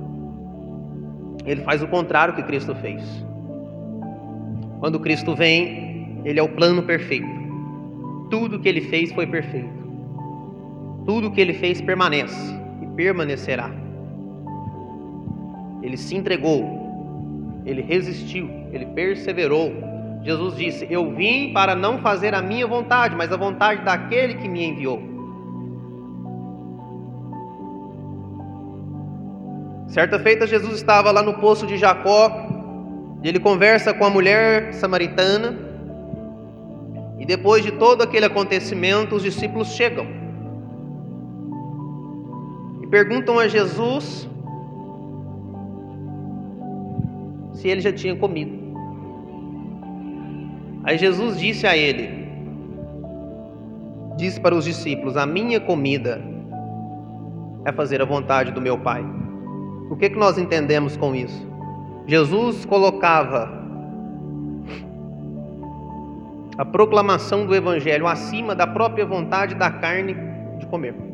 ele 1.44 1.60
faz 1.60 1.82
o 1.82 1.88
contrário 1.88 2.32
que 2.32 2.42
Cristo 2.42 2.74
fez. 2.76 3.04
Quando 4.78 4.98
Cristo 4.98 5.34
vem, 5.34 6.22
ele 6.24 6.40
é 6.40 6.42
o 6.42 6.48
plano 6.48 6.82
perfeito. 6.84 7.28
Tudo 8.30 8.58
que 8.58 8.68
ele 8.70 8.80
fez 8.80 9.12
foi 9.12 9.26
perfeito. 9.26 9.68
Tudo 11.04 11.30
que 11.30 11.42
ele 11.42 11.52
fez 11.52 11.82
permanece 11.82 12.58
e 12.80 12.86
permanecerá. 12.96 13.70
Ele 15.82 15.98
se 15.98 16.16
entregou, 16.16 16.79
ele 17.64 17.82
resistiu, 17.82 18.48
ele 18.72 18.86
perseverou. 18.86 19.72
Jesus 20.22 20.56
disse: 20.56 20.86
Eu 20.90 21.14
vim 21.14 21.52
para 21.52 21.74
não 21.74 21.98
fazer 21.98 22.34
a 22.34 22.42
minha 22.42 22.66
vontade, 22.66 23.14
mas 23.16 23.32
a 23.32 23.36
vontade 23.36 23.84
daquele 23.84 24.34
que 24.34 24.48
me 24.48 24.64
enviou. 24.64 25.00
Certa 29.88 30.20
feita, 30.20 30.46
Jesus 30.46 30.74
estava 30.74 31.10
lá 31.10 31.22
no 31.22 31.34
poço 31.34 31.66
de 31.66 31.76
Jacó, 31.76 32.30
e 33.22 33.28
ele 33.28 33.40
conversa 33.40 33.92
com 33.92 34.04
a 34.04 34.10
mulher 34.10 34.72
samaritana. 34.74 35.58
E 37.18 37.26
depois 37.26 37.64
de 37.64 37.72
todo 37.72 38.02
aquele 38.02 38.24
acontecimento, 38.24 39.16
os 39.16 39.22
discípulos 39.22 39.68
chegam 39.68 40.06
e 42.82 42.86
perguntam 42.86 43.38
a 43.38 43.46
Jesus 43.46 44.28
se 47.60 47.68
ele 47.68 47.80
já 47.82 47.92
tinha 47.92 48.16
comido. 48.16 48.58
Aí 50.82 50.96
Jesus 50.96 51.38
disse 51.38 51.66
a 51.66 51.76
ele: 51.76 52.26
Disse 54.16 54.40
para 54.40 54.54
os 54.54 54.64
discípulos: 54.64 55.16
A 55.16 55.26
minha 55.26 55.60
comida 55.60 56.22
é 57.66 57.72
fazer 57.72 58.00
a 58.00 58.06
vontade 58.06 58.50
do 58.50 58.60
meu 58.60 58.78
Pai. 58.78 59.04
O 59.90 59.96
que, 59.96 60.08
que 60.08 60.18
nós 60.18 60.38
entendemos 60.38 60.96
com 60.96 61.14
isso? 61.14 61.46
Jesus 62.06 62.64
colocava 62.64 63.60
a 66.56 66.64
proclamação 66.64 67.44
do 67.44 67.54
Evangelho 67.54 68.06
acima 68.06 68.54
da 68.54 68.66
própria 68.66 69.04
vontade 69.04 69.54
da 69.54 69.70
carne 69.70 70.16
de 70.58 70.66
comer. 70.66 71.09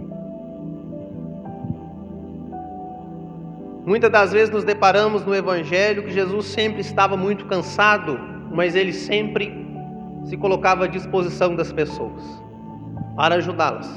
Muitas 3.87 4.11
das 4.11 4.33
vezes 4.33 4.51
nos 4.51 4.65
deparamos 4.65 5.25
no 5.25 5.33
Evangelho 5.33 6.03
que 6.03 6.11
Jesus 6.11 6.47
sempre 6.47 6.81
estava 6.81 7.17
muito 7.17 7.45
cansado, 7.47 8.19
mas 8.51 8.75
ele 8.75 8.93
sempre 8.93 9.65
se 10.25 10.37
colocava 10.37 10.87
à 10.87 10.89
disposição 10.89 11.55
das 11.55 11.71
pessoas 11.71 12.21
para 13.15 13.37
ajudá-las, 13.37 13.89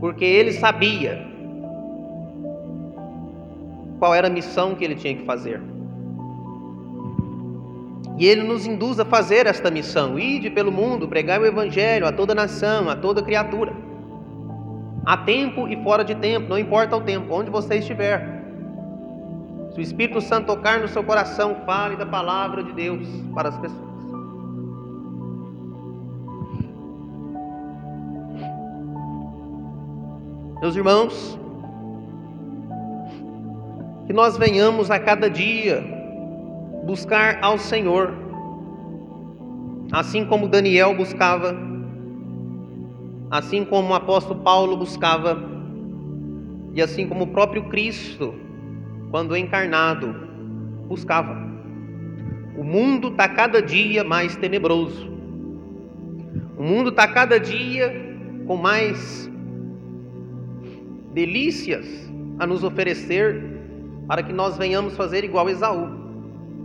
porque 0.00 0.24
ele 0.24 0.52
sabia 0.52 1.22
qual 3.98 4.14
era 4.14 4.28
a 4.28 4.30
missão 4.30 4.74
que 4.74 4.86
ele 4.86 4.94
tinha 4.94 5.14
que 5.14 5.26
fazer. 5.26 5.60
E 8.16 8.26
ele 8.26 8.42
nos 8.42 8.64
induz 8.64 8.98
a 8.98 9.04
fazer 9.04 9.46
esta 9.46 9.70
missão: 9.70 10.18
ide 10.18 10.48
pelo 10.48 10.72
mundo, 10.72 11.06
pregar 11.06 11.42
o 11.42 11.46
evangelho 11.46 12.06
a 12.06 12.12
toda 12.12 12.34
nação, 12.34 12.88
a 12.88 12.96
toda 12.96 13.22
criatura. 13.22 13.74
Há 15.06 15.18
tempo 15.18 15.68
e 15.68 15.76
fora 15.82 16.02
de 16.04 16.14
tempo, 16.14 16.48
não 16.48 16.58
importa 16.58 16.96
o 16.96 17.00
tempo, 17.00 17.34
onde 17.34 17.50
você 17.50 17.76
estiver. 17.76 18.42
Se 19.72 19.78
o 19.78 19.82
Espírito 19.82 20.20
Santo 20.20 20.46
tocar 20.46 20.80
no 20.80 20.88
seu 20.88 21.02
coração, 21.02 21.56
fale 21.66 21.96
da 21.96 22.06
palavra 22.06 22.62
de 22.62 22.72
Deus 22.72 23.06
para 23.34 23.48
as 23.50 23.58
pessoas. 23.58 23.84
Meus 30.62 30.76
irmãos, 30.76 31.38
que 34.06 34.12
nós 34.14 34.38
venhamos 34.38 34.90
a 34.90 34.98
cada 34.98 35.28
dia 35.28 35.84
buscar 36.86 37.38
ao 37.42 37.58
Senhor, 37.58 38.14
assim 39.92 40.24
como 40.24 40.48
Daniel 40.48 40.94
buscava, 40.96 41.54
assim 43.30 43.64
como 43.64 43.90
o 43.90 43.94
apóstolo 43.94 44.40
Paulo 44.40 44.76
buscava, 44.76 45.38
e 46.74 46.82
assim 46.82 47.06
como 47.06 47.24
o 47.24 47.28
próprio 47.28 47.64
Cristo, 47.68 48.34
quando 49.10 49.36
encarnado, 49.36 50.14
buscava. 50.88 51.36
O 52.56 52.64
mundo 52.64 53.08
está 53.08 53.28
cada 53.28 53.60
dia 53.60 54.04
mais 54.04 54.36
tenebroso, 54.36 55.08
o 56.56 56.62
mundo 56.62 56.90
está 56.90 57.06
cada 57.08 57.38
dia 57.38 57.92
com 58.46 58.56
mais 58.56 59.30
delícias 61.12 61.86
a 62.38 62.46
nos 62.46 62.64
oferecer 62.64 63.42
para 64.06 64.22
que 64.22 64.32
nós 64.32 64.56
venhamos 64.58 64.96
fazer 64.96 65.24
igual 65.24 65.48
Esaú, 65.48 65.88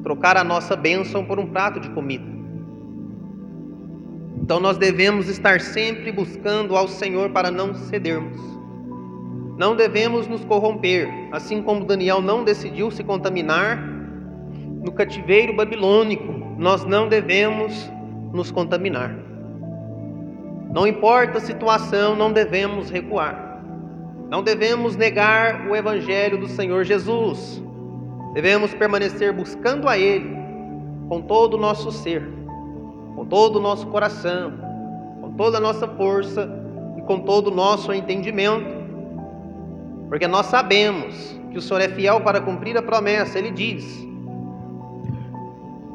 trocar 0.03 0.37
a 0.37 0.43
nossa 0.43 0.75
bênção 0.75 1.23
por 1.23 1.39
um 1.39 1.47
prato 1.47 1.79
de 1.79 1.89
comida. 1.91 2.38
Então 4.49 4.59
nós 4.59 4.79
devemos 4.79 5.29
estar 5.29 5.61
sempre 5.61 6.11
buscando 6.11 6.75
ao 6.75 6.87
Senhor 6.87 7.29
para 7.29 7.51
não 7.51 7.75
cedermos. 7.75 8.41
Não 9.59 9.75
devemos 9.75 10.27
nos 10.27 10.43
corromper, 10.43 11.07
assim 11.31 11.61
como 11.61 11.85
Daniel 11.85 12.19
não 12.19 12.43
decidiu 12.43 12.89
se 12.89 13.03
contaminar 13.03 13.77
no 14.83 14.91
cativeiro 14.91 15.55
babilônico, 15.55 16.33
nós 16.57 16.83
não 16.83 17.07
devemos 17.07 17.91
nos 18.33 18.49
contaminar. 18.49 19.15
Não 20.73 20.87
importa 20.87 21.37
a 21.37 21.41
situação, 21.41 22.15
não 22.15 22.33
devemos 22.33 22.89
recuar. 22.89 23.61
Não 24.31 24.41
devemos 24.41 24.95
negar 24.95 25.69
o 25.69 25.75
Evangelho 25.75 26.39
do 26.39 26.47
Senhor 26.47 26.83
Jesus. 26.85 27.63
Devemos 28.33 28.73
permanecer 28.73 29.31
buscando 29.31 29.87
a 29.87 29.95
Ele 29.95 30.35
com 31.07 31.21
todo 31.21 31.53
o 31.53 31.59
nosso 31.59 31.91
ser, 31.91 32.38
com 33.19 33.25
todo 33.25 33.57
o 33.57 33.61
nosso 33.61 33.85
coração, 33.87 34.53
com 35.19 35.33
toda 35.33 35.57
a 35.57 35.59
nossa 35.59 35.85
força 35.85 36.49
e 36.97 37.01
com 37.01 37.19
todo 37.19 37.47
o 37.47 37.53
nosso 37.53 37.91
entendimento. 37.91 38.79
Porque 40.07 40.25
nós 40.25 40.45
sabemos 40.45 41.37
que 41.51 41.57
o 41.57 41.61
Senhor 41.61 41.81
é 41.81 41.89
fiel 41.89 42.21
para 42.21 42.39
cumprir 42.39 42.77
a 42.77 42.81
promessa. 42.81 43.37
Ele 43.37 43.51
diz 43.51 43.83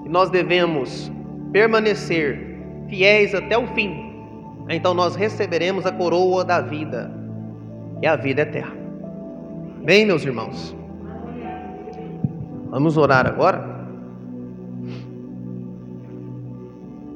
que 0.03 0.09
nós 0.11 0.29
devemos 0.29 1.11
permanecer 1.51 2.59
fiéis 2.91 3.35
até 3.35 3.57
o 3.57 3.69
fim. 3.69 4.13
Então 4.69 4.93
nós 4.93 5.17
receberemos 5.17 5.87
a 5.87 5.93
coroa 5.93 6.45
da 6.45 6.61
vida 6.61 7.11
é 8.03 8.09
a 8.09 8.17
vida 8.17 8.43
eterna. 8.43 8.77
Bem, 9.83 10.05
meus 10.05 10.27
irmãos, 10.27 10.77
vamos 12.69 12.99
orar 12.99 13.27
agora. 13.27 13.74